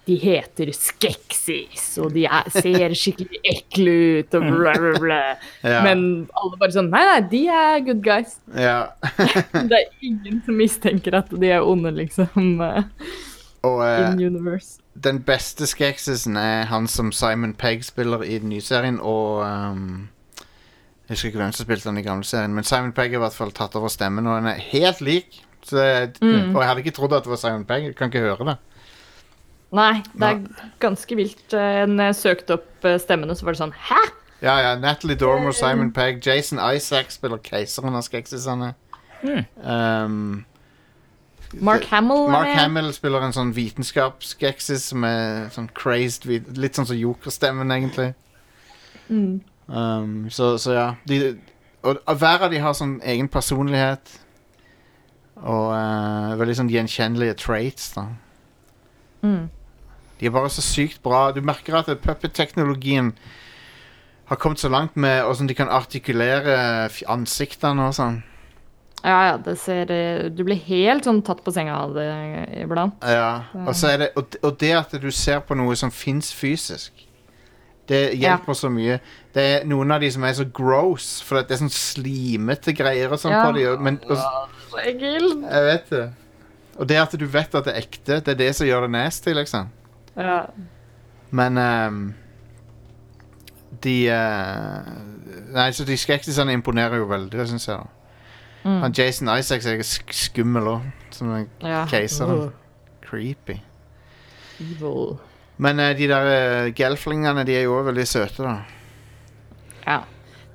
[0.04, 5.18] De heter Skeksis, og de er, ser skikkelig ekle ut, og bla, bla, bla.
[5.72, 5.82] Ja.
[5.86, 6.02] Men
[6.34, 8.32] alle bare sånn Nei, nei, de er good guys.
[8.58, 8.80] Ja.
[9.70, 12.58] Det er ingen som mistenker at de er onde, liksom.
[12.66, 12.82] eh,
[13.62, 14.80] Og uh, in universe.
[14.98, 20.08] den beste skeksisen er han som Simon Pegg spiller i den nye serien, og um,
[21.06, 23.24] Jeg husker ikke hvem som spilte den i gamle serien, men Simon Pegg har i
[23.28, 25.44] hvert fall tatt over stemmen, og han er helt lik.
[25.62, 25.82] Så,
[26.20, 26.52] mm.
[26.54, 27.90] Og jeg hadde ikke trodd at det var Simon Pegg.
[27.90, 28.56] Jeg kan ikke høre det.
[29.72, 30.40] Nei, det er
[30.82, 31.46] ganske vilt.
[31.56, 34.00] Eh, Når jeg søkte opp eh, stemmene, så var det sånn Hæ?!
[34.42, 38.72] Ja, ja, Natalie Dormer, Simon Pegg, Jason Isaac spiller keiseren av skeksisene.
[39.22, 40.42] Um,
[41.62, 42.58] Mark Hamill er Mark med.
[42.58, 46.26] Hamill spiller en sånn vitenskapsskeksis som er sånn crazed
[46.58, 48.08] Litt sånn som Joker-stemmen, egentlig.
[49.06, 49.38] Mm.
[49.68, 50.88] Um, så, så ja.
[51.06, 51.36] De,
[51.86, 54.16] og, og hver av de har sånn egen personlighet.
[55.42, 58.06] Og uh, veldig sånn gjenkjennelige traits, da.
[59.22, 59.48] Mm.
[60.20, 61.30] De er bare så sykt bra.
[61.34, 63.12] Du merker at puppet-teknologien
[64.30, 66.54] har kommet så langt med hvordan de kan artikulere
[67.10, 68.20] ansiktene og sånn.
[69.02, 72.06] Ja, ja, det ser eh, Du blir helt sånn tatt på senga av det
[72.62, 73.02] iblant.
[73.02, 77.08] Ja, og, så er det, og, det at du ser på noe som fins fysisk,
[77.90, 79.00] det hjelper så mye.
[79.34, 83.10] Det er noen av de som er så gross, for det er sånn slimete greier
[83.10, 83.42] og sånn Ja.
[83.48, 83.66] på de.
[83.82, 84.22] Men, og,
[85.42, 86.04] Så jeg vet det.
[86.80, 88.92] Og det at du vet at det er ekte, det er det som gjør det
[88.94, 89.68] nasty, liksom.
[90.16, 90.42] Ja.
[91.30, 92.14] Men um,
[93.82, 94.92] De uh,
[95.52, 97.76] Nei, så de skrekkisene imponerer jo veldig, det syns jeg.
[97.76, 97.88] da.
[98.62, 98.80] Mm.
[98.84, 101.82] Han Jason Isaacs er sk skummel òg, som en ja.
[102.24, 102.50] Oh,
[103.02, 103.58] Creepy.
[104.60, 105.16] evil.
[105.56, 108.56] Men uh, de der uh, gelflingene, de er jo òg veldig søte, da.
[109.86, 109.98] Ja.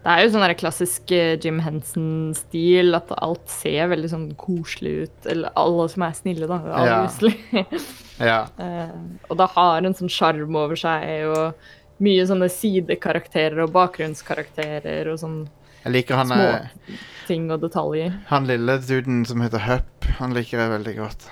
[0.07, 5.25] Det er jo sånn klassisk eh, Jim Henson-stil, at alt ser veldig sånn koselig ut.
[5.27, 6.61] Eller alle som er snille, da.
[6.63, 6.99] Ja.
[7.03, 7.35] Obviously.
[8.17, 8.47] Ja.
[8.57, 8.95] Uh,
[9.29, 15.19] og det har en sånn sjarm over seg, og mye sånne sidekarakterer og bakgrunnskarakterer og
[15.21, 15.35] sånn
[15.83, 18.15] Jeg liker han, små eh, ting og detaljer.
[18.31, 20.07] han lille duden som heter Hupp.
[20.17, 21.27] Han liker jeg veldig godt.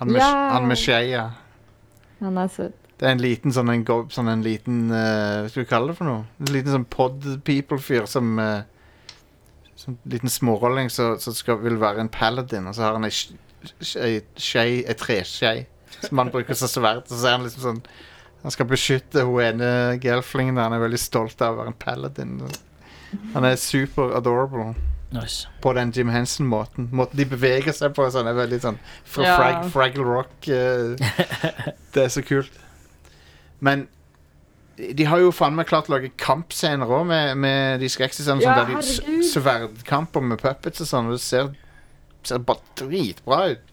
[0.00, 0.32] Han med, Ja.
[0.56, 1.28] han med skeia.
[2.18, 2.83] Han er søt.
[2.98, 5.90] Det er en liten sånn en, go- sånn en liten eh, Hva skal vi kalle
[5.90, 6.24] det for noe?
[6.40, 8.62] En liten sånn pod people-fyr som uh,
[9.76, 13.34] Sånn liten smårolling som skal, vil være en paladin, og så har han ei sk-
[13.82, 15.54] sk- ei skje, ei treskje
[16.04, 17.02] som han bruker som sverd.
[17.08, 17.82] Og så er han liksom sånn
[18.44, 19.68] Han skal beskytte hun ene
[20.02, 20.66] gelflingen der.
[20.68, 22.34] Han er veldig stolt av å være en paladin.
[23.34, 24.74] Han er super adorable
[25.14, 25.46] Nice.
[25.62, 26.88] på den Jim Henson-måten.
[26.92, 29.36] Måten de beveger seg på sånn er veldig sånn fra Ja.
[29.38, 30.48] frag, Fraggle Rock.
[30.48, 30.94] eh,
[31.94, 32.50] det er så kult.
[33.64, 33.86] Men
[34.76, 38.42] de har jo faen meg klart å lage kampscener òg med, med de skrekkscenene.
[38.42, 41.12] Ja, sånn, der de sverdkamper med puppets og sånn.
[41.12, 41.52] Og det ser,
[42.26, 43.70] ser bare dritbra ut.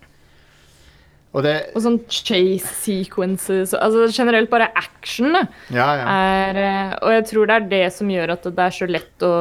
[1.31, 3.73] Og det Og sånn chase sequences.
[3.77, 6.05] Altså generelt bare action da, Ja, ja.
[6.11, 9.27] er eh, Og jeg tror det er det som gjør at det er så lett
[9.27, 9.35] å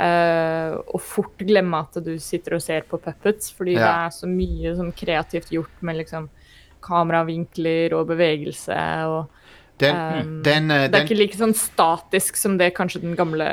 [0.00, 4.24] Uh, og fort glemme at du sitter og ser på puppets, fordi det er så
[4.30, 6.30] mye sånn kreativt gjort med liksom
[6.86, 8.78] kameravinkler og bevegelse
[9.10, 9.39] og
[9.80, 13.16] Den, um, den, eh, Det er den, ikke like sånn statisk som det kanskje den
[13.16, 13.46] gamle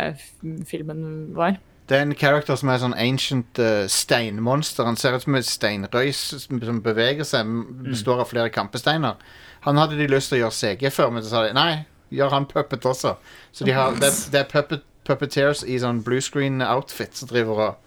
[0.67, 1.57] filmen var.
[1.87, 4.83] det er en character som er sånn ancient uh, steinmonster.
[4.83, 7.47] Han ser ut som et steinrøys som, som beveger seg.
[7.87, 9.15] Består av flere kampesteiner.
[9.63, 12.29] Han hadde de lyst til å gjøre CG før, men så sa de nei, gjør
[12.35, 13.15] han puppet også.
[13.55, 17.63] Så de har, det, det er puppet, puppeteers i sånn blue screen outfit som driver
[17.69, 17.83] og,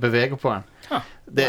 [0.00, 0.68] beveger på han.
[0.92, 1.48] Ah, Det,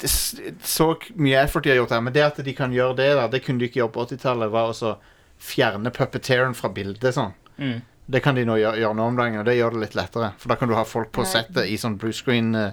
[0.00, 2.96] det, s- så mye effort de har gjort her, men det at de kan gjøre
[2.98, 4.96] det, da, det kunne de ikke gjøre på 80-tallet, var også
[5.42, 7.32] fjerne puppeteeren fra bildet sånn.
[7.58, 7.80] Mm.
[8.06, 10.28] Det kan de nå gjøre, gjøre nå om dagen, og det gjør det litt lettere.
[10.38, 12.70] For da kan du ha folk på settet i sånn blue screen eh,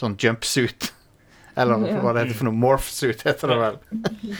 [0.00, 0.92] Sånn jumpsuit.
[1.60, 1.98] Eller Ja.
[2.00, 2.56] hva det heter for noe.
[2.56, 3.76] Morphsuit heter det vel.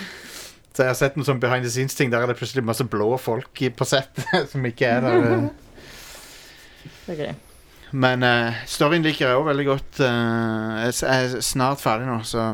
[0.73, 2.09] Så jeg har sett noen sånn behind the scenes-ting.
[2.15, 5.27] Der er det plutselig masse blå folk på settet som ikke er der.
[5.35, 5.49] eh.
[7.05, 7.47] Det er greit.
[7.93, 9.99] Men uh, storyen liker jeg òg veldig godt.
[9.99, 12.53] Uh, jeg er snart ferdig nå, så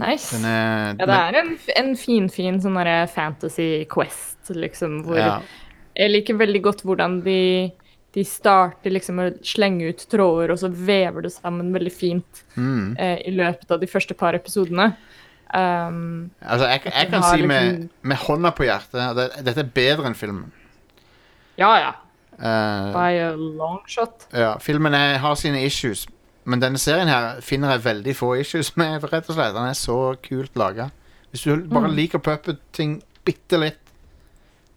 [0.00, 0.36] Nice.
[0.36, 5.34] den er Ja, det er en, en finfin sånn derre fantasy quest, liksom, hvor ja.
[6.00, 7.70] Jeg liker veldig godt hvordan de,
[8.14, 12.94] de starter liksom å slenge ut tråder, og så vever det sammen veldig fint mm.
[12.96, 14.92] eh, i løpet av de første par episodene.
[15.50, 19.64] Um, Altså, jeg, jeg kan si med, liksom- med hånda på hjertet at det, dette
[19.66, 20.52] er bedre enn filmen.
[21.58, 21.90] ja, ja.
[22.40, 24.24] Uh, By a long shot.
[24.32, 26.06] Ja, filmen er, har sine issues,
[26.50, 29.54] men denne serien her finner jeg veldig få issues med, rett og slett.
[29.54, 30.90] Den er så kult laga.
[31.30, 31.94] Hvis du bare Mm.
[31.96, 33.78] liker puppet-ting bitte litt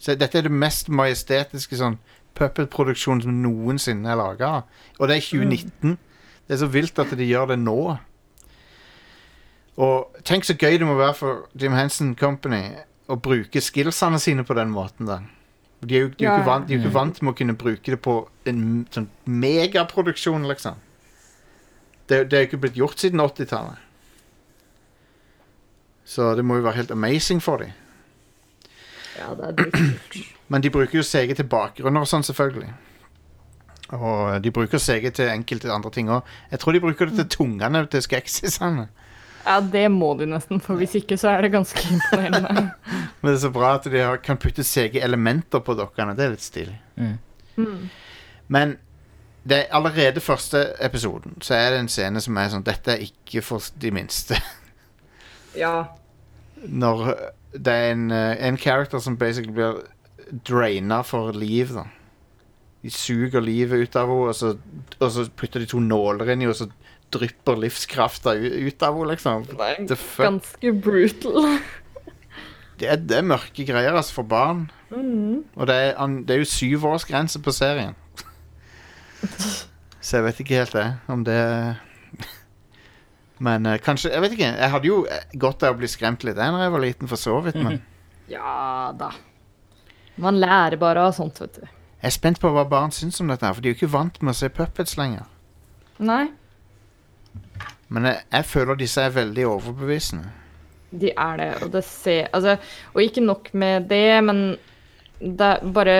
[0.04, 1.98] Så dette er det mest majestetiske sånn
[2.36, 4.64] puppet-produksjonen som noensinne er laga.
[5.00, 5.98] Og det er 2019.
[6.48, 7.98] Det er så vilt at de gjør det nå.
[9.78, 12.66] Og tenk så gøy det må være for Jim Henson Company
[13.10, 15.22] å bruke skillsene sine på den måten da
[15.84, 17.38] De er jo, de er jo ikke, vant, de er jo ikke vant med å
[17.38, 18.14] kunne bruke det på
[18.48, 18.62] en
[18.94, 20.78] sånn megaproduksjon, liksom.
[22.14, 23.90] Det, det er jo ikke blitt gjort siden 80-tallet.
[26.06, 27.72] Så det må jo være helt amazing for dem.
[29.18, 30.18] Ja, det er dritkult.
[30.48, 32.74] Men de bruker jo CG til bakgrunner og sånn, selvfølgelig.
[33.94, 36.28] Og de bruker CG til enkelte andre ting òg.
[36.52, 38.88] Jeg tror de bruker det til tungene til skeksisene.
[39.44, 42.70] Ja, det må du nesten, for hvis ikke så er det ganske imponerende.
[43.20, 46.16] Men det er så bra at de kan putte CG-elementer på dokkene.
[46.18, 46.78] Det er litt stilig.
[46.96, 47.18] Mm.
[47.58, 47.90] Mm.
[48.54, 48.78] Men
[49.44, 53.02] det er allerede første episoden Så er det en scene som er sånn Dette er
[53.04, 54.40] ikke for de minste.
[55.54, 55.84] Ja.
[56.66, 57.12] Når
[57.54, 59.84] det er en, eh, en character som basically blir
[60.50, 61.84] draina for liv, da.
[62.82, 64.56] De suger livet ut av henne, og så,
[64.98, 66.72] og så putter de to nåler inn i henne, og så
[67.14, 69.46] drypper livskrafta ut av henne, liksom.
[69.52, 71.40] Det er ganske brutal.
[72.82, 74.64] Det er, det er mørke greier, altså, for barn.
[74.90, 77.94] Og det er, det er jo syvårsgrense på serien.
[80.04, 81.38] Så jeg vet ikke helt det, om det
[83.44, 84.50] Men eh, kanskje Jeg vet ikke.
[84.60, 87.20] Jeg hadde jo eh, godt av å bli skremt litt da jeg var liten, for
[87.20, 87.80] så vidt, men
[88.32, 89.10] Ja da.
[90.22, 91.64] Man lærer bare av sånt, vet du.
[91.66, 93.94] jeg er spent på hva barn syns om dette, her, for de er jo ikke
[93.96, 95.26] vant med å se puppets lenger.
[96.04, 96.28] Nei,
[97.94, 100.30] Men jeg, jeg føler disse er veldig overbevisende.
[100.92, 102.58] de er det, og det ser Altså,
[102.94, 104.44] og ikke nok med det, men
[105.24, 105.98] det er bare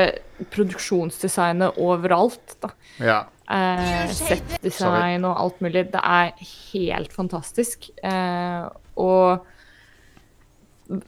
[0.52, 2.70] produksjonsdesignet overalt, da.
[3.00, 3.20] Ja.
[3.54, 5.86] Eh, Settdesign og alt mulig.
[5.94, 6.34] Det er
[6.74, 7.90] helt fantastisk.
[8.04, 8.68] Eh,
[9.00, 9.46] og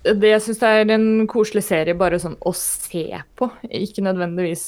[0.06, 4.64] det jeg syns er en koselig serie bare sånn å se på, ikke nødvendigvis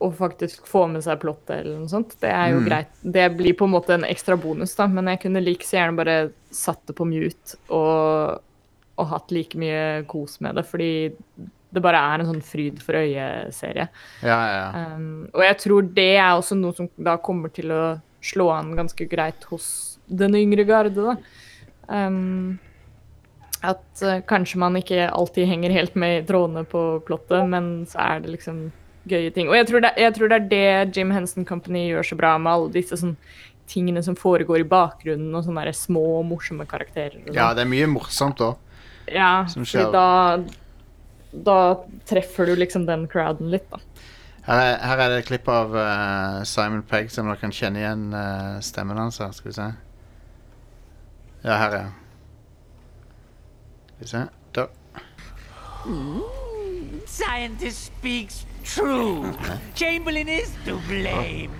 [0.00, 2.14] å faktisk få med seg plottet eller noe sånt.
[2.22, 2.68] Det er jo Mm.
[2.70, 2.92] greit.
[3.04, 5.96] Det blir på en måte en ekstra bonus, da, men jeg kunne like så gjerne
[5.96, 8.40] bare satt det på mute og,
[8.96, 10.90] og hatt like mye kos med det, fordi
[11.70, 13.86] det bare er en sånn fryd for øyet-serie.
[14.26, 14.86] Ja, ja, ja.
[14.96, 17.84] Um, og jeg tror det er også noe som da kommer til å
[18.24, 19.68] slå an ganske greit hos
[20.10, 21.16] den yngre garde, da.
[21.90, 22.58] Um,
[23.66, 28.00] at uh, kanskje man ikke alltid henger helt med i trådene på plottet, men så
[28.06, 28.68] er det liksom
[29.10, 29.48] gøye ting.
[29.48, 32.34] Og jeg tror det, jeg tror det er det Jim Henson Company gjør så bra
[32.38, 33.16] med alle disse sånn
[33.70, 37.20] tingene som foregår i bakgrunnen, og sånne små, morsomme karakterer.
[37.30, 37.60] Ja, sånn.
[37.60, 38.58] det er mye morsomt òg.
[39.10, 39.90] ja som skjer.
[39.94, 40.40] da,
[41.32, 41.58] da
[42.08, 43.78] treffer du liksom den crowden litt, da.
[44.46, 47.78] Her, er- her er det et klipp av uh, Simon Pegg, som dere kan kjenne
[47.82, 49.30] igjen uh, stemmen hans her.
[49.36, 49.66] Skal vi se.
[51.44, 51.92] Ja, her er han.
[53.90, 54.22] Skal vi se.
[54.56, 54.66] Da.
[57.06, 59.32] Scientist speaks true.
[59.74, 61.50] Chamberlain is to blame.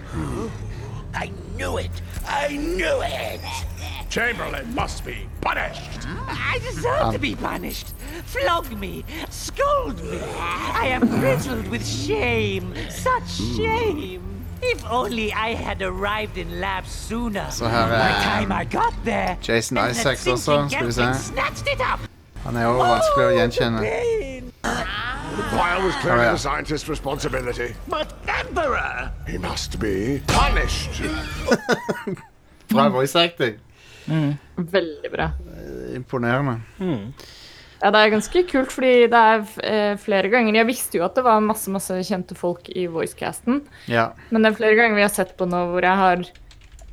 [1.14, 1.90] I knew it!
[2.26, 3.40] I knew it!
[4.10, 6.00] Chamberlain must be punished.
[6.28, 7.94] I deserve to be punished.
[8.24, 10.18] Flog me, scold me.
[10.36, 12.74] I am riddled with shame.
[12.90, 14.22] Such shame.
[14.62, 17.46] If only I had arrived in lab sooner.
[17.50, 20.78] Så her By the er time I got there, Jason and the Isaacs thinking også,
[20.84, 21.02] vi se.
[21.14, 22.00] Snatched it up.
[22.44, 23.80] Han er jo vanskelig å gjenkjenne.
[23.80, 26.32] The file was clearly Oh, yeah.
[26.32, 27.74] the scientist's responsibility.
[27.88, 29.10] But Emperor!
[29.28, 31.02] He must be punished.
[32.68, 33.58] Bra voice acting.
[34.08, 35.30] Veldig bra.
[35.96, 36.58] Imponerende.
[37.80, 41.16] Ja, det er ganske kult, fordi det er eh, flere ganger Jeg visste jo at
[41.16, 44.10] det var masse masse kjente folk i voicecasten, Ja.
[44.28, 46.26] men det er flere ganger vi har sett på nå hvor jeg har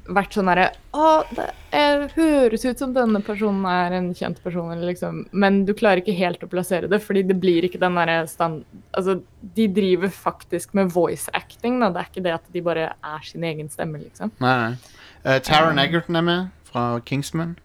[0.08, 4.72] vært sånn herre Å, det er, høres ut som denne personen er en kjent person,
[4.72, 7.98] eller liksom Men du klarer ikke helt å plassere det, fordi det blir ikke den
[8.00, 8.64] derre stand...
[8.98, 9.20] Altså,
[9.58, 11.92] de driver faktisk med voice acting, da.
[11.92, 14.32] Det er ikke det at de bare er sin egen stemme, liksom.
[14.44, 14.96] Nei, nei.
[15.28, 17.60] Uh, Taron Egerton er med, fra Kingsman.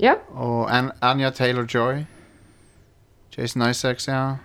[0.00, 0.14] Ja.
[0.30, 2.04] Og An Anja Taylor-Joy.
[3.38, 4.36] Jason Isaacs, ja.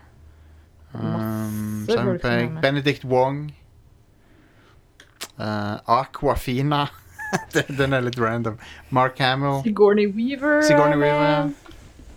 [0.94, 2.50] Um, Simon Pegg.
[2.62, 3.52] Benedict Wong.
[5.40, 6.86] Uh, Aquafina.
[7.78, 8.60] Den- er litt random.
[8.90, 9.64] Mark Hamill.
[9.64, 11.50] Sigourney Weaver Sigourney er Weaver,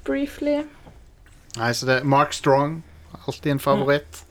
[0.04, 0.62] briefly.
[1.56, 2.84] Nei, så det er Mark Strong.
[3.26, 4.24] Alltid en favoritt.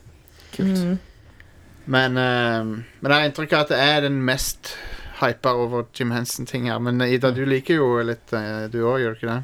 [1.85, 4.75] Men, uh, men jeg har inntrykk av at det er den mest
[5.21, 6.79] hypa over Jim Henson-ting her.
[6.79, 9.41] Men eh, Ida, du liker jo litt, eh, du òg, gjør du ikke det?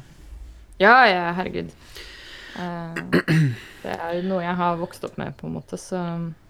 [0.82, 1.72] Ja, ja, herregud.
[2.56, 2.96] Uh,
[3.84, 5.98] det er jo noe jeg har vokst opp med, på en måte, så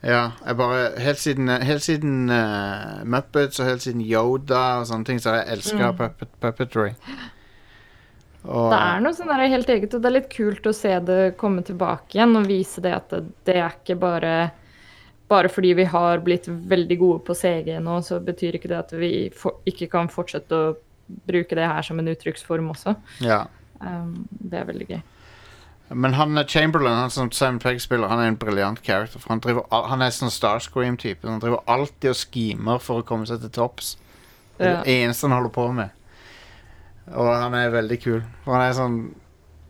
[0.07, 5.09] Ja, jeg bare Helt siden, helt siden uh, Muppets og helt siden Yoda og sånne
[5.09, 6.93] ting, så har jeg elska puppet, puppetry.
[8.47, 10.95] Og, Det er noe sånn der helt eget, og det er litt kult å se
[11.09, 14.37] det komme tilbake igjen og vise det at det, det er ikke bare
[15.29, 18.95] bare fordi vi har blitt veldig gode på CG nå, så betyr ikke det at
[18.95, 20.75] vi for, ikke kan fortsette å
[21.27, 22.97] bruke det her som en uttrykksform også.
[23.25, 23.45] ja.
[23.77, 25.01] Um, det er veldig gøy.
[25.89, 29.21] Men han er Chamberlain, han som Simon Pegg spiller, han er en briljant character.
[29.23, 31.29] For han, driver, han er sånn Starscream-type.
[31.29, 33.93] Han driver alltid og schemer for å komme seg til topps.
[34.57, 35.95] Det er det eneste han holder på med.
[37.15, 38.19] Og han er veldig kul.
[38.43, 38.99] For han er sånn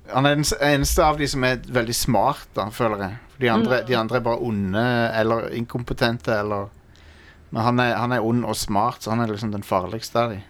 [0.06, 3.14] Han er den eneste av de som er veldig smart, da, føler jeg.
[3.36, 4.82] For de andre, de andre er bare onde
[5.20, 6.70] eller inkompetente eller
[7.52, 10.32] Men han er, han er ond og smart, så han er liksom den farligste av
[10.32, 10.40] de.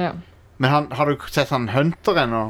[0.00, 0.12] Ja.
[0.56, 2.44] Men han, har du sett han Hunter ennå?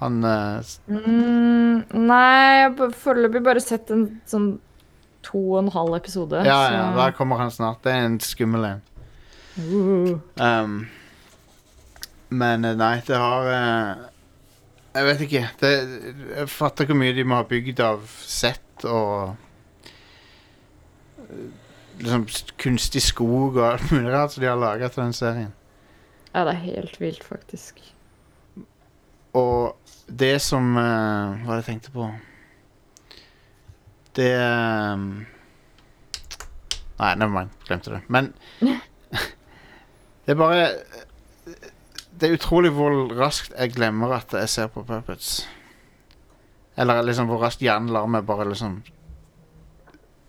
[0.00, 4.48] Han eh, Mm, nei, jeg har foreløpig bare sett en sånn
[5.22, 6.40] to og en halv episode.
[6.42, 7.82] Ja, ja, så- der kommer han snart.
[7.84, 8.82] Det er en skummel en.
[9.58, 10.18] Uh.
[10.40, 10.88] Um,
[12.32, 13.96] men eh, nei, det har eh,
[14.94, 15.42] Jeg vet ikke.
[15.60, 15.72] Det,
[16.36, 19.34] jeg fatter ikke hvor mye de må ha bygd av sett og
[21.18, 21.50] eh,
[22.02, 22.24] Liksom
[22.58, 25.50] kunstig skog og alt mulig rart som de har laga til den serien.
[26.32, 27.78] Ja, det er helt vilt, faktisk.
[29.36, 29.76] Og
[30.08, 32.08] det som uh, Hva var det jeg tenkte på?
[34.16, 35.06] Det um,
[36.98, 37.54] Nei, never mind.
[37.68, 38.02] Glemte det.
[38.08, 38.32] Men
[40.24, 40.68] det er bare
[42.20, 45.42] Det er utrolig hvor raskt jeg glemmer at jeg ser på puppets.
[46.80, 48.78] Eller liksom hvor raskt hjernen lar meg bare liksom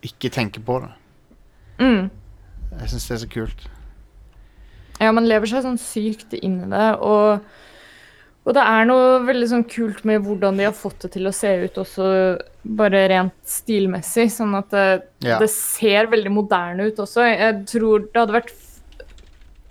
[0.03, 0.89] ikke tenke på det.
[1.79, 2.09] Mm.
[2.81, 3.61] Jeg syns det er så kult.
[4.99, 7.39] Ja, man lever seg sånn sykt inn i det, og,
[8.43, 11.33] og det er noe veldig sånn kult med hvordan de har fått det til å
[11.35, 12.09] se ut også
[12.63, 14.85] bare rent stilmessig, sånn at det,
[15.25, 15.39] Ja.
[15.41, 17.25] det ser veldig moderne ut også.
[17.31, 18.53] Jeg tror det hadde vært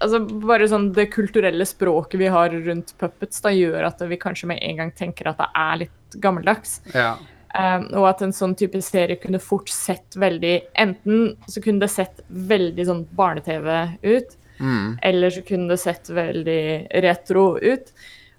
[0.03, 4.49] Altså, bare sånn det kulturelle språket vi har rundt puppets, da gjør at vi kanskje
[4.51, 6.81] med en gang tenker at det er litt gammeldags.
[6.95, 7.15] Ja.
[7.53, 11.91] Um, og at en sånn type serie kunne fort sett veldig Enten så kunne det
[11.93, 13.69] sett veldig sånn barne-TV
[14.03, 14.99] ut, Mm.
[15.03, 17.93] eller så kunne det sett veldig retro ut.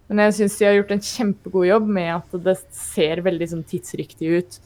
[0.07, 3.63] Men jeg syns de har gjort en kjempegod jobb med at det ser veldig sånn
[3.67, 4.59] tidsriktig ut.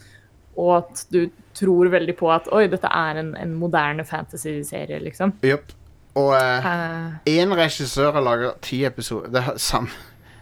[0.57, 5.33] Og at du tror veldig på at oi, dette er en, en moderne fantasy-serie, liksom.
[5.45, 5.73] Jupp.
[6.17, 9.29] Og én Eh, én regissør har laga ti episoder.
[9.35, 9.89] Det er samme,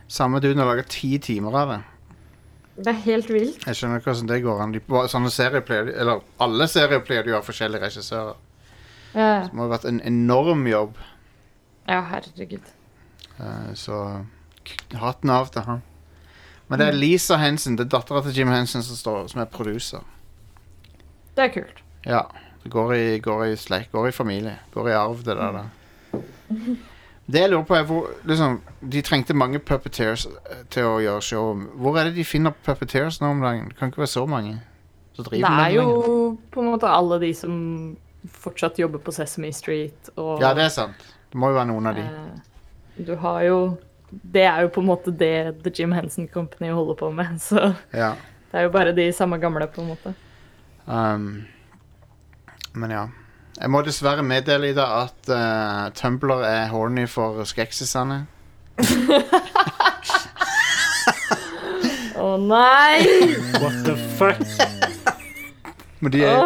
[0.08, 1.82] samme duden har laga ti timer av det.
[2.78, 3.66] det er helt vilt.
[3.68, 4.72] Jeg skjønner ikke hvordan det går an.
[4.76, 4.80] De,
[5.12, 8.36] sånne serier pleier Eller alle serier pleier å ha forskjellige regissører.
[9.16, 10.96] Ja, Det må ha vært en enorm jobb.
[11.88, 12.62] ja herregud.
[13.40, 14.26] eh, så
[14.94, 15.82] hatten av til han.
[16.68, 19.46] Men det er Lisa Henson, det er dattera til Jim Henson, som, står, som er
[19.46, 20.00] produser.
[21.36, 21.82] Det er kult.
[22.06, 22.24] Ja.
[22.66, 24.56] Det går i, går i slekt, går i familie.
[24.74, 25.60] Går i arv, det der.
[25.62, 25.66] da.
[27.26, 28.60] Det jeg lurer på, er hvor liksom,
[28.92, 31.54] De trengte mange puppeteers eh, til å gjøre show.
[31.82, 33.70] Hvor er det de finner puppeteers nå om dagen?
[33.70, 34.58] Det kan ikke være så mange.
[35.16, 36.38] Så Det er jo lenger.
[36.52, 37.56] på en måte alle de som
[38.42, 41.06] fortsatt jobber på Sesame Street og Ja, det er sant.
[41.32, 42.02] Det må jo være noen av de.
[42.02, 43.78] Eh, Du har jo
[44.34, 47.76] Det er jo på en måte det The Jim Henson Company holder på med, så
[47.94, 48.14] Ja.
[48.52, 50.14] det er jo bare de samme gamle, på en måte.
[50.88, 51.46] Um,
[52.76, 53.06] men ja.
[53.56, 58.26] Jeg må dessverre meddele i dag at uh, Tumblr er horny for skeksisene.
[62.20, 63.00] Å nei!
[63.62, 64.42] What the fuck?
[66.04, 66.42] Men de, er,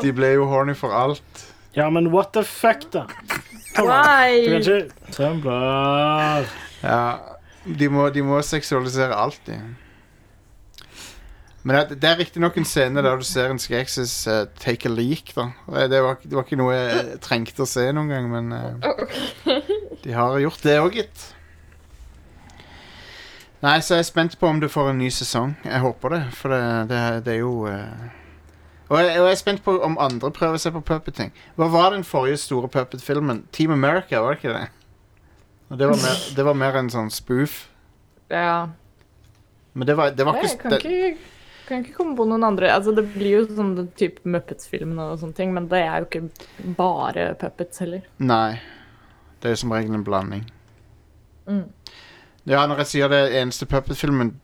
[0.00, 1.44] de ble jo horny for alt.
[1.76, 3.04] Ja, men what the fuck, da?
[3.06, 3.44] Kom.
[3.76, 4.56] Du kan Nei!
[4.56, 6.48] ikke Tumblr.
[6.80, 7.02] Ja,
[7.66, 9.58] de må, de må seksualisere alt, de.
[11.66, 14.92] Men det, det er riktignok en scene der du ser en skeksis uh, take a
[14.92, 15.48] leak, da.
[15.90, 19.56] Det var, det var ikke noe jeg trengte å se noen gang, men eh,
[20.04, 21.24] de har gjort det òg, gitt.
[23.64, 25.56] Nei, så jeg er spent på om du får en ny sesong.
[25.66, 28.08] Jeg håper det, for det, det, det er jo uh...
[28.86, 31.34] og, jeg, og jeg er spent på om andre prøver seg på puppeting.
[31.58, 33.42] Hva var den forrige store puppet-filmen?
[33.50, 34.68] Team America, var det ikke det?
[35.74, 37.64] Og det var mer, det var mer en sånn spoof.
[38.30, 38.68] Ja.
[39.74, 41.16] Men det var, det var ikke, ikke,
[41.66, 45.36] kan ikke komme på noen andre Altså, det blir jo sånn type Muppets-filmen og sånne
[45.36, 48.06] ting, men det er jo ikke bare puppets heller.
[48.22, 48.58] Nei.
[49.40, 50.46] Det er jo som regel en blanding.
[51.46, 51.66] Mm.
[52.46, 54.36] Ja, når jeg sier det eneste puppet-filmen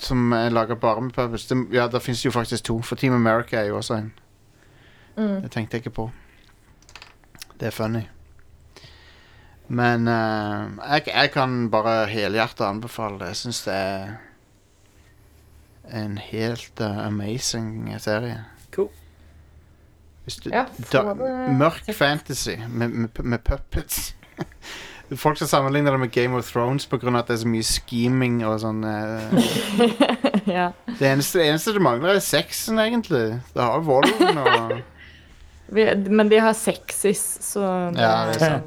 [0.00, 3.14] som er laga bare med puppets det, Ja, der fins jo faktisk to, for Team
[3.14, 4.12] America er jo også en.
[5.16, 5.42] Mm.
[5.44, 6.10] Det tenkte jeg ikke på.
[7.60, 8.02] Det er funny.
[9.68, 13.32] Men uh, jeg, jeg kan bare helhjertet anbefale det.
[13.32, 14.16] Jeg syns det er
[15.92, 18.44] en helt uh, amazing serie.
[18.74, 18.88] Cool.
[20.24, 24.14] Hvis du, Ja, da, det mørk fantasy med, med, med puppets.
[25.20, 27.18] Folk som sammenligner det med Game of Thrones pga.
[27.18, 28.80] at det er så mye scheming og sånn.
[28.88, 29.36] eh.
[30.56, 30.70] ja.
[30.88, 33.40] Det eneste, det eneste du mangler, er sexen, egentlig.
[33.52, 34.80] Det har volden og
[35.74, 37.60] Vi, men de har sexis, så
[37.94, 38.60] det, Ja, det er er,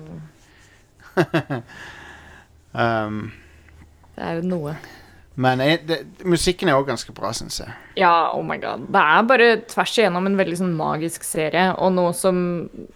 [1.18, 1.64] sant.
[2.74, 3.20] um,
[4.16, 4.74] det er jo noe.
[5.38, 7.74] Men jeg, det, musikken er òg ganske bra, syns jeg.
[8.00, 8.88] Ja, oh my god.
[8.90, 11.68] Det er bare tvers igjennom en veldig sånn magisk serie.
[11.78, 12.40] Og nå som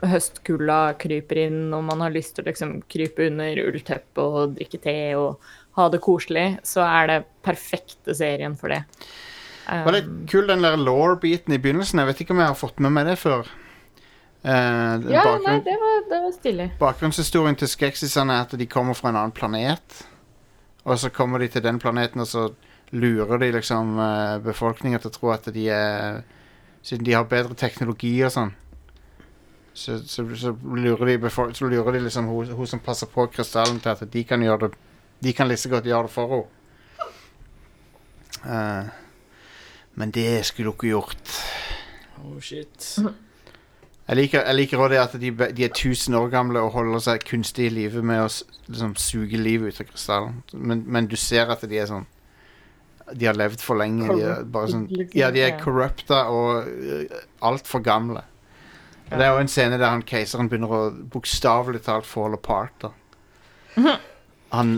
[0.02, 4.82] høstkulda kryper inn, og man har lyst til å liksom krype under ullteppet og drikke
[4.82, 8.82] te og ha det koselig, så er det perfekte serien for det.
[9.70, 12.02] Um, Var det kul den der law-biten i begynnelsen?
[12.02, 13.46] Jeg vet ikke om jeg har fått med meg det før.
[14.42, 16.72] Uh, ja, nei, det var, det var stilig.
[16.82, 20.02] Bakgrunnshistorien til skeksisene er at de kommer fra en annen planet.
[20.84, 22.48] Og så kommer de til den planeten, og så
[22.92, 26.22] lurer de liksom uh, befolkninga til å tro at de er
[26.82, 28.56] Siden de har bedre teknologi og sånn.
[29.78, 33.28] Så, så, så lurer de befolk- Så lurer de liksom hun, hun som passer på
[33.30, 34.80] krystallen til at de kan gjøre det
[35.22, 36.50] De kan like så godt gjøre det for henne.
[38.42, 38.90] Uh,
[39.94, 41.36] men det skulle hun ikke gjort.
[42.26, 42.98] Oh, shit.
[44.12, 47.00] Jeg liker, jeg liker også det at de, de er 1000 år gamle og holder
[47.00, 50.42] seg kunstig i live med å liksom, suge livet ut av krystallen.
[50.52, 52.04] Men, men du ser at de er sånn
[53.16, 54.10] De har levd for lenge.
[54.12, 54.84] De er bare sånn,
[55.16, 58.26] ja, de er corrupta og uh, altfor gamle.
[59.08, 60.82] Og Det er jo en scene der han keiseren begynner å
[61.16, 62.84] bokstavelig talt fall apart.
[62.84, 62.92] da
[64.52, 64.74] Han,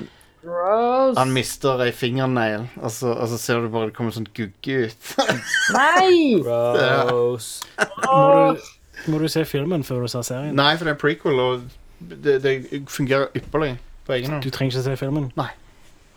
[0.46, 1.18] Gross.
[1.18, 4.86] han mister ei fingernegl, og så, og så ser du bare det kommer sånn gugge
[4.86, 5.14] ut.
[5.74, 6.38] Nei!
[6.46, 7.64] Gross.
[7.82, 8.62] Du,
[9.08, 10.56] må du se filmen før du ser serien?
[10.56, 11.64] Nei, for det er en prequel, og
[12.00, 14.44] det, det fungerer ypperlig på egen hånd.
[14.44, 15.32] Du trenger ikke se filmen?
[15.40, 15.50] Nei.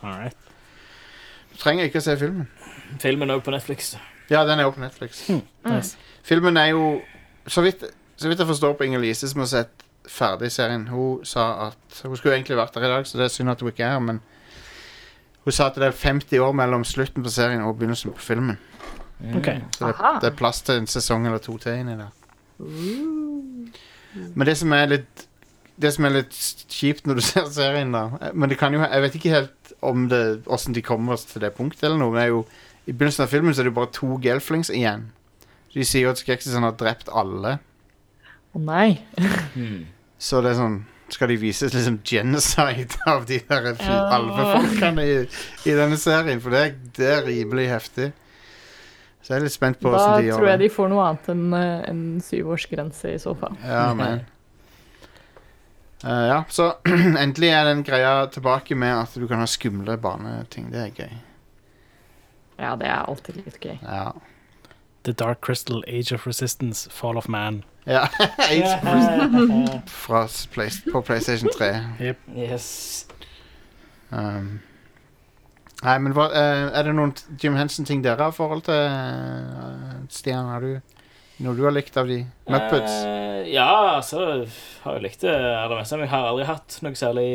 [0.02, 0.36] Alright.
[1.52, 2.48] Du trenger ikke å se filmen.
[3.02, 3.94] Filmen er jo på Netflix.
[4.30, 5.24] Ja, den er jo på Netflix.
[5.64, 5.96] Nice.
[6.26, 7.00] Filmen er jo
[7.46, 7.84] så vidt,
[8.16, 12.02] så vidt jeg forstår på Inger Lise, som har sett ferdig serien Hun sa at
[12.04, 13.96] Hun skulle egentlig vært der i dag, så det er synd at hun ikke er
[13.96, 14.20] her, men
[15.46, 18.58] hun sa at det er 50 år mellom slutten på serien og begynnelsen på filmen.
[19.36, 19.60] Okay.
[19.78, 22.10] Så det, det er plass til en sesong eller to til inni der.
[22.60, 25.26] Men det som er litt
[25.76, 26.36] Det som er litt
[26.72, 30.06] kjipt når du ser serien, da Men det kan jo Jeg vet ikke helt om
[30.08, 32.10] det åssen de kommer oss til det punktet, eller noe.
[32.10, 32.38] Men det er jo,
[32.88, 35.02] I begynnelsen av filmen så er det jo bare to gelflings igjen.
[35.74, 37.58] De sier jo at Skeksis har drept alle.
[38.56, 38.96] Å nei.
[40.18, 40.78] Så det er sånn
[41.12, 43.68] Skal de vise liksom genocide av de der
[44.16, 45.18] alvefolkene i,
[45.68, 46.40] i denne serien?
[46.42, 46.64] For det,
[46.96, 48.08] det er rimelig heftig.
[49.26, 51.04] Så jeg er litt spent på Da åssen de gjør tror jeg de får noe
[51.08, 53.56] annet enn eh, en syvårsgrense i så fall.
[53.66, 54.24] Ja, men
[56.04, 56.66] Uh, Ja, så
[57.24, 60.68] endelig er den greia tilbake med at du kan ha skumle barneting.
[60.70, 61.14] Det er gøy.
[62.60, 63.78] Ja, det er alltid litt gøy.
[63.82, 64.10] Ja.
[65.08, 67.62] The Dark Crystal, Age of Resistance, Fall of Man.
[67.86, 68.04] ja.
[70.04, 71.72] Fra s- Play- på PlayStation 3.
[72.36, 73.06] Yes.
[74.12, 74.60] Um,
[75.84, 77.12] nei, men hva, eh, er det noen
[77.42, 80.48] Jim Henson-ting dere har forhold til, uh, Stian?
[80.52, 80.78] Har du
[81.44, 82.22] noe du har likt av de?
[82.48, 82.92] Muppets?
[83.04, 84.46] Eh, ja, altså
[84.82, 85.98] har jeg likt det aller meste.
[85.98, 87.30] Men jeg har aldri hatt noe særlig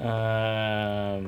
[0.00, 1.26] eh,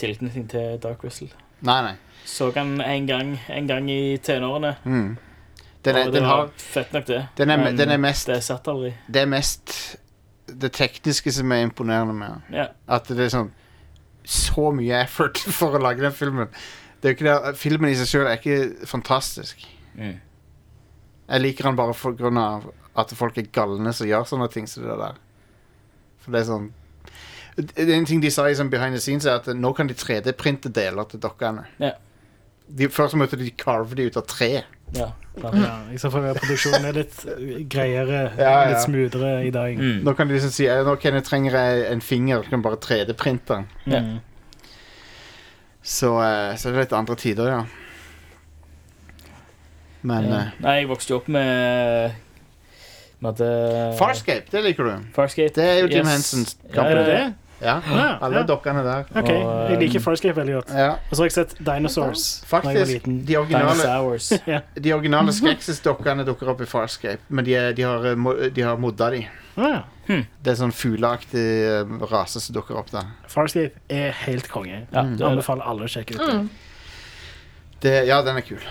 [0.00, 1.30] tilknytning til Dark Whistle.
[1.64, 1.94] nei, nei.
[2.24, 4.76] Så han en gang, en gang i tenårene.
[4.84, 5.16] Mm.
[5.84, 7.26] Den er, og det den var fett nok, det.
[7.36, 8.94] den er, Men den er mest Det satt aldri.
[9.06, 9.74] Det er mest
[10.48, 12.56] det tekniske som er imponerende med den.
[12.56, 12.66] Ja.
[12.88, 13.52] At det er sånn
[14.24, 16.48] Så mye effort for å lage den filmen.
[17.00, 19.66] Det er ikke det, filmen i seg sjøl er ikke fantastisk.
[19.98, 20.16] Mm.
[21.28, 24.66] Jeg liker den bare for grunn av at folk er galne som gjør sånne ting
[24.70, 25.18] som det der.
[26.24, 26.70] For det er sånn
[27.56, 29.94] det- En ting de sa i sånn behind the scenes, er at nå kan de
[29.94, 31.66] 3D-printe deler til dokkene.
[31.78, 31.98] Yeah.
[32.68, 34.64] De, før så måtte de carve de ut av tre.
[34.92, 35.12] Ja.
[35.42, 38.68] Ja, I så fall er produksjonen er litt uh, greiere, Ja, ja.
[38.70, 39.74] litt smoothere i dag.
[39.80, 40.04] Mm.
[40.06, 42.76] Nå kan de liksom si "Eh, Nå kan trenger jeg en finger, du kan bare
[42.76, 43.66] 3D-printe den.
[43.86, 44.20] Mm.
[45.82, 47.64] Så, eh, så det er litt andre tider, ja.
[50.02, 50.38] Men Ja.
[50.38, 52.14] eh, Nei, jeg vokste jo opp med
[53.20, 55.04] med at Farscape, det liker du.
[55.14, 55.54] Farscape.
[55.54, 56.12] Det er jo Jim yes.
[56.12, 57.00] Hensons Ja, gamle.
[57.00, 57.34] ja, det?
[57.64, 57.76] Ja.
[58.22, 58.46] Alle ja.
[58.48, 59.06] dokkene der.
[59.10, 60.74] OK, Og, jeg liker um, Farscape veldig godt.
[60.76, 63.08] Ja, Og så har jeg sett Dinosaurs faktisk.
[63.28, 64.18] De originale,
[64.54, 64.60] ja.
[64.76, 68.78] de originale Skeksis-dokkene dukker opp i Farscape, men de, er, de, har, eh, de har
[68.80, 69.24] modda de.
[69.56, 70.24] Ah, hm.
[70.42, 73.08] Det er sånn fugleaktig eh, rase som dukker opp der.
[73.30, 74.84] Farscape er helt konge.
[74.90, 75.16] Ja, Mm.
[75.20, 75.26] er.
[75.32, 76.38] Anbefaler alle å sjekke ut det.
[77.84, 78.62] Det, ja, den er kul.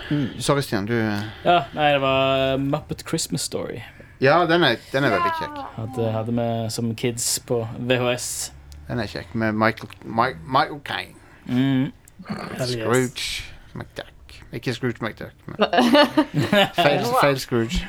[0.42, 0.88] Sorry, Stian.
[0.90, 3.82] Du eh, ja, nei, det var Muppet Christmas Story.
[4.22, 5.56] Ja, den er, den er veldig kjekk.
[5.76, 8.28] Hadde, hadde vi som kids på VHS.
[8.88, 11.14] Den er kjekk Med Michael, Mi- Michael Caine.
[11.46, 11.92] Mm.
[12.58, 13.42] Scrooge
[13.74, 14.38] McDuck.
[14.54, 15.34] Ikke Scrooge McDuck.
[15.46, 15.56] Men
[16.76, 17.80] feil, feil Scrooge.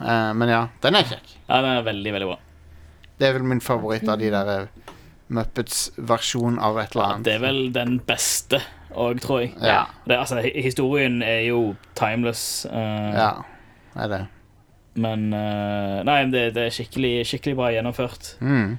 [0.00, 1.34] Eh, men ja, den er kjekk.
[1.48, 2.38] Ja, den er veldig, veldig bra.
[3.18, 4.94] Det er vel min favoritt av de der eh,
[5.32, 7.24] Muppets versjon av et eller Ja, annet.
[7.26, 8.60] det er vel den beste
[8.96, 9.54] òg, tror jeg.
[9.60, 9.82] Ja.
[10.06, 12.64] Det, altså, hi- historien er jo timeless.
[12.70, 13.30] eh, Ja,
[13.96, 14.22] er det.
[14.96, 18.36] Men eh, Nei, det, det er skikkelig, skikkelig bra gjennomført.
[18.40, 18.76] Mm.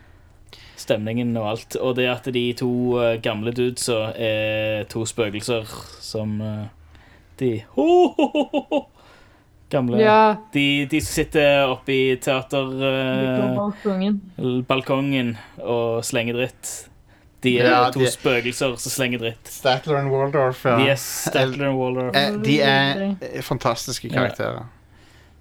[0.78, 1.76] Stemningen og alt.
[1.82, 2.70] Og det at de to
[3.02, 5.66] eh, gamle dudesa er to spøkelser
[6.06, 6.68] som eh,
[7.40, 8.80] De ho, ho, ho, ho, ho.
[9.70, 14.22] Gamle Ja, de, de som sitter oppe i teaterbalkongen
[14.68, 15.34] balkongen.
[15.60, 16.90] og slenger dritt.
[17.44, 19.48] De er Ja, to de- spøkelser som slenger dritt.
[19.52, 20.64] Statler og Waldorf.
[20.66, 20.78] Ja.
[20.94, 22.16] Yes, Statler og Waldorf.
[22.16, 24.64] Eh, de er eh, fantastiske karakterer.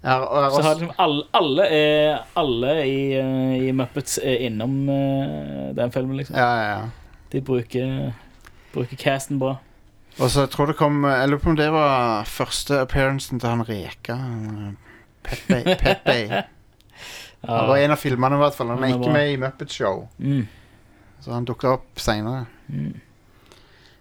[0.03, 4.89] Jeg har Så har liksom alle, alle, er, alle i, eh, i Muppets er innom
[4.89, 6.35] eh, den filmen, liksom.
[6.37, 7.15] ja, ja, ja.
[7.31, 8.13] De bruker,
[8.73, 9.57] bruker casten bra.
[10.17, 13.49] Og så jeg tror det kom Jeg lurer på om det var første appearancen til
[13.49, 14.15] han Reka.
[15.23, 15.75] Pepe.
[15.83, 16.15] Pepe.
[16.31, 16.43] ja.
[17.41, 18.71] Det var en av filmene, i hvert fall.
[18.73, 20.07] Han er er ikke med i Muppet Show.
[20.17, 20.47] Mm.
[21.21, 22.45] Så han dukka opp seinere.
[22.67, 22.95] Mm.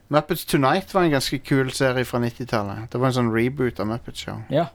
[0.09, 2.93] Muppets Tonight var en ganske kul serie fra 90-tallet.
[2.93, 4.45] Det var en sånn reboot av Muppet Show.
[4.53, 4.69] Ja.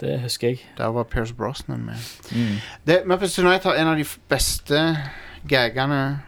[0.00, 0.58] Det husker jeg.
[0.78, 1.94] Der var Pierce Brosnan med.
[2.30, 2.56] Mm.
[2.86, 4.82] Det, Muppets Tonight har en av de beste
[5.48, 6.20] gagene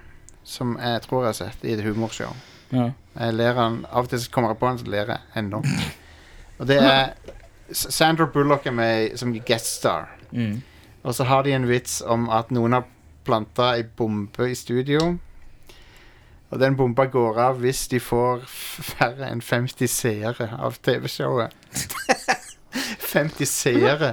[0.45, 2.35] som jeg tror jeg har sett i et humorshow.
[2.73, 2.91] Ja.
[3.15, 5.63] Jeg ler han, Av og til kommer jeg på han, så ler jeg ennå.
[6.59, 7.15] Og det er
[7.73, 10.11] Sandra Bullock er med som guest star.
[10.31, 10.63] Mm.
[11.03, 12.89] Og så har de en vits om at noen har
[13.25, 15.17] planta ei bombe i studio.
[16.51, 21.55] Og den bomba går av hvis de får færre enn 50 seere av TV-showet.
[22.73, 24.13] 50 seere.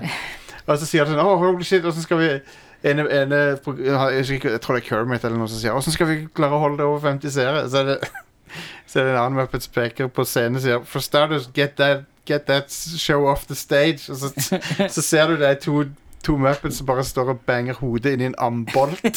[0.68, 2.32] Og så sier de sånn Å, holy shit, åssen skal vi
[2.88, 6.60] en, en, jeg tror det er Kermit eller noe som sier Åssen skal vi klare
[6.60, 7.64] å holde det over 50 seere?
[7.72, 7.96] Så er det,
[8.90, 12.06] så er det en annen Muppets peker på scenen og sier For starters, get that,
[12.30, 14.12] get that show off the stage.
[14.12, 14.60] Og så,
[14.94, 15.86] så ser du er to,
[16.28, 19.06] to Muppets som bare står og banger hodet inn i en ambolt.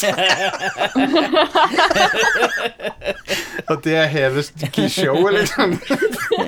[3.69, 4.43] og det er hele
[4.89, 5.69] showet, liksom.
[5.75, 5.81] De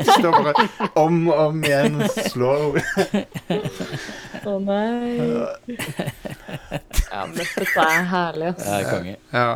[0.07, 0.53] står bare
[0.95, 3.25] om og om igjen og slår henne.
[4.43, 5.17] Å nei.
[7.11, 8.63] Ja, men dette er herlig, ass.
[8.63, 9.15] Det er konge.
[9.35, 9.53] Ja.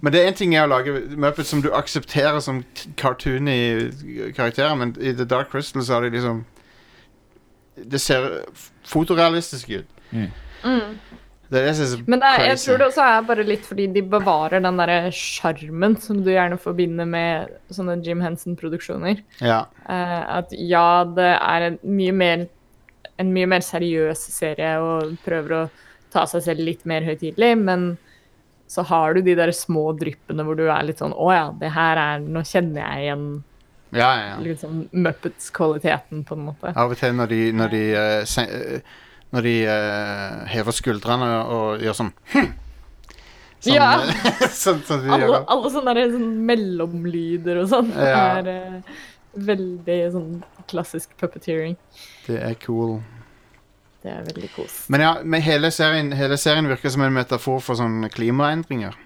[0.00, 2.56] Men det er en ting er å lage Muppets som du aksepterer som
[2.96, 3.60] cartoony
[4.36, 6.36] karakterer, men i The Dark Crystal så har de liksom
[7.76, 8.20] Det ser
[8.84, 9.91] fotorealistisk ut.
[10.12, 10.94] Mm.
[11.52, 14.78] Det det Men er, jeg tror det også er bare litt fordi de bevarer den
[14.80, 19.20] derre sjarmen som du gjerne forbinder med sånne Jim Henson-produksjoner.
[19.44, 19.66] Ja.
[19.84, 22.46] Uh, at ja, det er en mye mer
[23.20, 25.62] en mye mer seriøs serie og prøver å
[26.12, 27.92] ta seg selv litt mer høytidelig, men
[28.72, 31.74] så har du de der små dryppene hvor du er litt sånn Å ja, det
[31.74, 33.24] her er Nå kjenner jeg igjen
[33.92, 34.36] Ja, ja, ja.
[34.40, 36.72] liksom Muppets-kvaliteten, på en måte.
[36.72, 38.94] Av og til når de Når de, uh,
[39.32, 42.50] når de eh, hever skuldrene og gjør sånn hm.
[43.62, 43.88] Sånn, Ja.
[44.02, 48.22] eh, sånn, sånn Alle, alle sånne der, sånn mellomlyder og sånn Ja.
[48.40, 48.94] er eh,
[49.32, 50.32] veldig sånn
[50.68, 51.76] klassisk puppeteering.
[52.26, 52.98] Det er cool.
[54.02, 54.74] Det er veldig kos.
[54.92, 58.98] Men ja, men hele serien, hele serien virker som en metafor for sånne klimaendringer.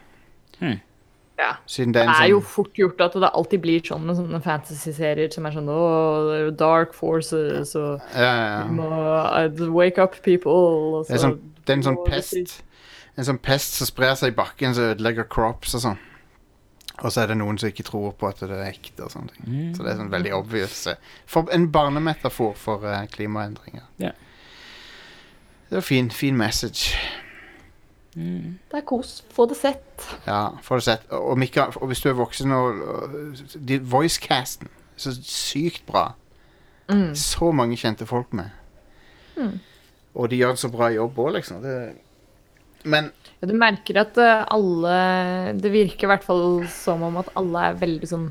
[1.39, 1.51] Ja.
[1.69, 4.07] Siden det Det er en er jo sånn fort gjort at det alltid blir sånn
[4.09, 8.65] med sånne fantasy-serier som er sånn det er jo dark forces og ja, ja, ja.
[8.73, 10.53] må, uh, Wake up people.
[10.53, 12.63] Og Det er, sånn, det er en sånn det pest
[13.17, 16.01] En sånn pest som sprer seg i bakken, som ødelegger crops og sånn.
[16.99, 19.05] Og så er det noen som ikke tror på at det er ekte.
[19.05, 19.71] og sånne ting.
[19.77, 20.83] Så det er sånn veldig obvious.
[21.29, 23.87] For en barnemetafor for eh, klimaendringer.
[24.01, 24.13] Yeah.
[25.69, 26.93] Det var fin, fin message.
[28.17, 29.19] Det er kos.
[29.35, 30.07] Få det sett.
[30.25, 31.05] Ja, få det sett.
[31.11, 33.17] Og, og, Mika, og hvis du er voksen og, og
[33.69, 36.09] de, Voicecasten så sykt bra.
[36.89, 37.13] Mm.
[37.19, 38.49] Så mange kjente folk med.
[40.17, 41.61] Og de gjør en så bra jobb òg, liksom.
[41.65, 41.77] Det,
[42.89, 43.11] men
[43.43, 44.97] Ja, du merker at eh, alle
[45.59, 48.29] Det virker i hvert fall som om at alle er veldig sånn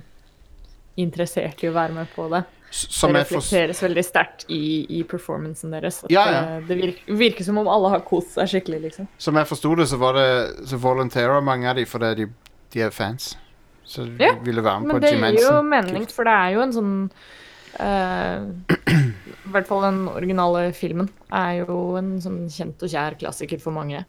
[0.97, 2.45] interessert i å være med på det.
[2.71, 6.01] Det reflekteres veldig sterkt i, i performancen deres.
[6.11, 6.41] Ja, ja.
[6.65, 9.07] Det virker, virker som om alle har kost seg skikkelig, liksom.
[9.21, 10.27] som jeg forsto det, så var det
[10.67, 12.27] Så volunterer mange av de fordi de,
[12.75, 13.35] de er fans.
[13.85, 16.63] Så de Ja, ville være med Men det gir jo mening, for det er jo
[16.65, 16.93] en sånn
[17.79, 18.47] uh,
[19.45, 23.75] I hvert fall den originale filmen er jo en sånn kjent og kjær klassiker for
[23.75, 24.01] mange.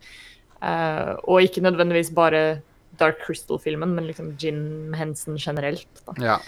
[0.56, 2.62] Uh, og ikke nødvendigvis bare
[2.98, 5.90] Dark Crystal-filmen, men liksom Jim Henson generelt.
[6.06, 6.16] Da.
[6.22, 6.38] Ja.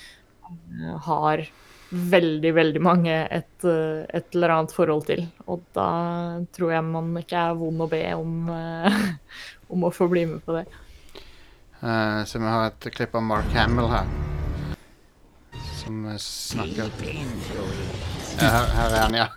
[0.49, 1.45] Eh, har
[1.91, 5.25] veldig, veldig mange et, eh, et eller annet forhold til.
[5.49, 5.89] Og da
[6.55, 9.01] tror jeg man ikke er vond å be om, eh,
[9.73, 10.67] om å få bli med på det.
[11.79, 14.09] Uh, så vi har et klipp av Mark Hamill her.
[15.79, 16.91] Som snakker
[18.39, 19.31] her, her er han, ja.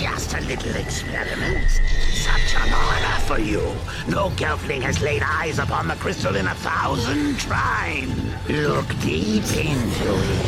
[0.00, 1.68] Just a little experiment.
[2.14, 3.60] Such an honor for you.
[4.08, 8.08] No Gelfling has laid eyes upon the crystal in a thousand trine.
[8.48, 10.46] Look deep into it.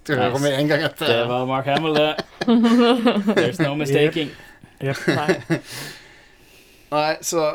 [0.06, 2.16] Du hører med en gang at Det var Mark Hamill, det.
[3.36, 4.30] There's no mistaking.
[4.80, 5.42] Nei.
[6.96, 7.54] Nei, så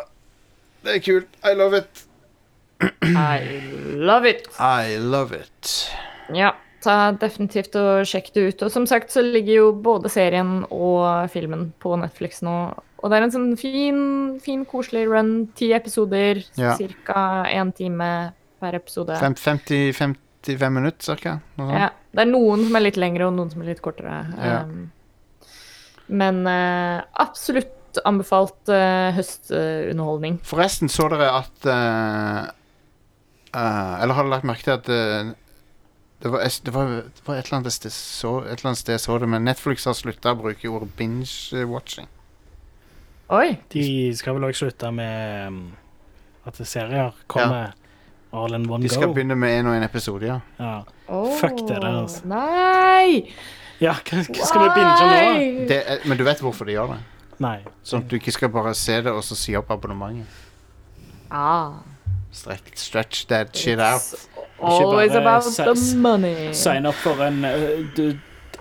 [0.83, 1.27] Det er kult.
[1.43, 2.05] I love it.
[3.03, 3.39] I
[3.95, 4.47] love it!
[4.59, 5.91] I love it.
[6.35, 6.49] Ja,
[6.81, 8.63] ta definitivt og sjekk det ut.
[8.65, 12.55] Og som sagt så ligger jo både serien og filmen på Netflix nå.
[13.01, 14.01] Og det er en sånn fin,
[14.43, 15.33] fin koselig run.
[15.57, 16.75] Ti episoder, Ja.
[17.05, 17.45] ca.
[17.49, 19.17] én time per episode.
[19.17, 21.39] Fem, 50, 55 minutter, cirka?
[21.57, 24.21] Ja, det er noen som er litt lengre, og noen som er litt kortere.
[24.37, 24.63] Ja.
[24.63, 24.91] Um,
[26.11, 30.39] men uh, absolutt anbefalt uh, høstunderholdning.
[30.47, 32.51] Forresten, så dere at uh,
[33.51, 35.35] eller har dere lagt merke til at
[36.21, 38.93] det, var, det, var, det var et eller annet sted så, et eller annet sted
[38.95, 42.09] jeg så det, men Netflix har slutta å bruke ordet binge-watching.
[43.31, 43.47] Oi.
[43.71, 43.83] De
[44.19, 45.61] skal vel også slutte med um,
[46.45, 47.71] at serier kommer
[48.33, 48.87] all in one go.
[48.87, 49.15] De skal go.
[49.15, 50.39] begynne med én og én episode, ja.
[50.59, 50.73] Ja.
[51.07, 52.25] Oh, Fuck det der, altså.
[52.27, 53.31] Nei!
[53.81, 55.65] ja, hva hva skal vi binge nå?
[55.71, 56.99] Det, er- men du vet hvorfor de gjør det?
[57.41, 57.57] Nei.
[57.87, 60.29] Sånn at du ikke skal bare se det og så si opp abonnementet.
[61.31, 61.79] Ah,
[62.31, 64.03] Stretch, stretch that shit out.
[64.61, 66.53] It's always about the money.
[66.53, 68.17] Sign up for en eh, Du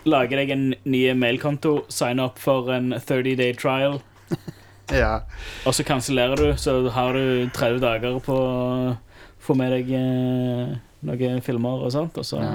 [0.08, 4.00] lager deg en ny mailkonto, sign up for en 30 day trial,
[4.90, 5.20] Ja.
[5.66, 8.96] og så kansellerer du, så har du 30 dager på å
[9.40, 10.72] få med deg eh,
[11.06, 12.54] noen filmer og sånt, og så ja.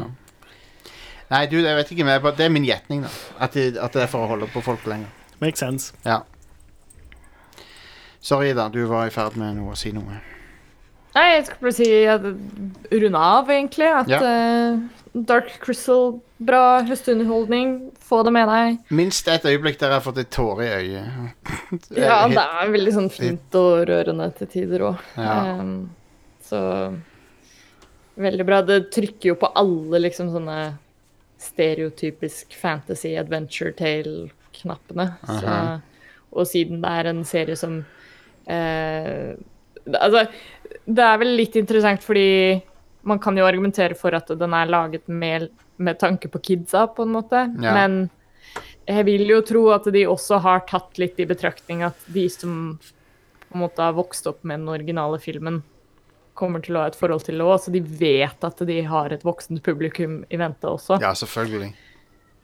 [1.29, 3.09] Nei, du, jeg vet ikke, men det er min gjetning, da.
[3.41, 5.09] At, de, at det er for å holde på folk lenger.
[5.41, 5.93] Makes sense.
[6.05, 6.19] Ja.
[8.21, 8.67] Sorry, da.
[8.69, 10.19] Du var i ferd med noe å si noe.
[11.15, 12.25] Nei, jeg skal bare si at
[12.91, 13.87] runde av, egentlig.
[13.87, 14.19] At Ja.
[14.19, 14.79] uh,
[15.15, 17.91] Dark Crystal, bra høstunderholdning.
[18.03, 18.79] Få det med deg.
[18.91, 21.07] Minst et øyeblikk der jeg har fått en tåre i øyet.
[21.95, 25.05] Ja, det er veldig sånn fint og rørende til tider òg.
[25.15, 25.63] Ja.
[26.43, 26.59] så
[28.19, 28.61] veldig bra.
[28.61, 30.59] Det trykker jo på alle liksom sånne
[31.41, 35.13] stereotypisk fantasy adventure tale-knappene.
[35.23, 35.81] Uh -huh.
[36.31, 37.85] og siden det er en serie som
[38.47, 39.35] eh,
[39.93, 40.25] Altså,
[40.85, 42.61] det er vel litt interessant fordi
[43.05, 47.05] man kan jo argumentere for at den er laget med, med tanke på kidsa, på
[47.05, 47.43] en måte.
[47.61, 47.75] Ja.
[47.77, 48.09] Men
[48.89, 52.77] jeg vil jo tro at de også har tatt litt i betraktning at de som
[52.81, 55.61] på en måte har vokst opp med den originale filmen,
[56.35, 59.13] kommer til å ha et forhold til det òg, så de vet at de har
[59.15, 60.97] et voksent publikum i vente også.
[60.99, 61.71] Ja, selvfølgelig.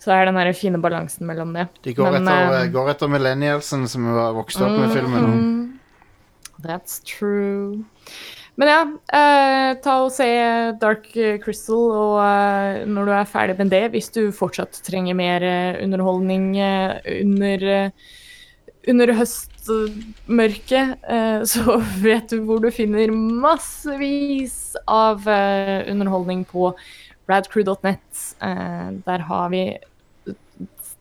[0.01, 1.67] Så er den der fine balansen mellom det.
[1.83, 5.27] De går Men, etter, eh, går etter millennialsen som har vokst opp med filmen.
[5.27, 5.41] nå.
[6.63, 7.83] That's true.
[8.59, 8.79] Men ja,
[9.17, 10.27] eh, ta og se
[10.81, 11.07] Dark
[11.41, 15.79] Crystal, og eh, når du er ferdig med det, hvis du fortsatt trenger mer eh,
[15.81, 18.09] underholdning eh, under, eh,
[18.91, 26.73] under høstmørket, eh, så vet du hvor du finner massevis av underholdning på
[27.31, 28.25] radcrew.net.
[29.07, 29.63] Der har vi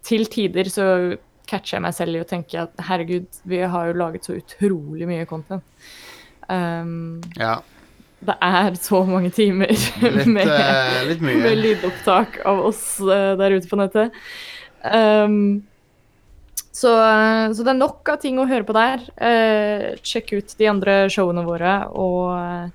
[0.06, 0.86] til tider så
[1.50, 5.08] catcher jeg meg selv i å tenke at herregud, vi har jo laget så utrolig
[5.10, 5.66] mye content.
[6.50, 7.60] Um, Ja.
[8.26, 13.70] det er så mange timer Litt, med, uh, med lydopptak av oss uh, der ute
[13.70, 14.16] på nettet.
[14.82, 15.62] Um,
[16.70, 16.90] så,
[17.52, 19.02] så det er nok av ting å høre på der.
[19.20, 22.70] Uh, sjekk ut de andre showene våre, og,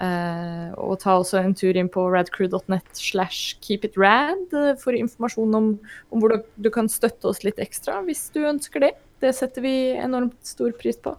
[0.00, 5.72] eh, og ta også en tur inn på radcrew.net slash keepitrad eh, for informasjon om,
[6.10, 8.94] om hvor du, du kan støtte oss litt ekstra hvis du ønsker det.
[9.22, 11.14] Det setter vi enormt stor pris på.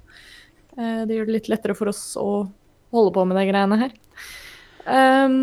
[0.73, 2.47] Uh, det gjør det litt lettere for oss å
[2.93, 3.93] holde på med de greiene her.
[4.83, 5.37] Um,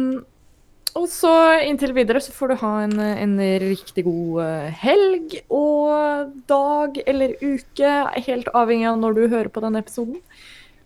[0.98, 6.98] og så inntil videre så får du ha en, en riktig god helg og dag
[7.06, 7.92] eller uke,
[8.26, 10.18] helt avhengig av når du hører på denne episoden.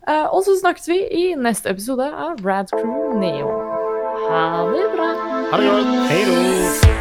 [0.08, 3.48] Eh, og så snakkes vi i neste episode av Rad Crew Neo.
[4.28, 5.12] Ha det bra!
[5.50, 6.10] Ha det godt.
[6.10, 6.93] Hei då.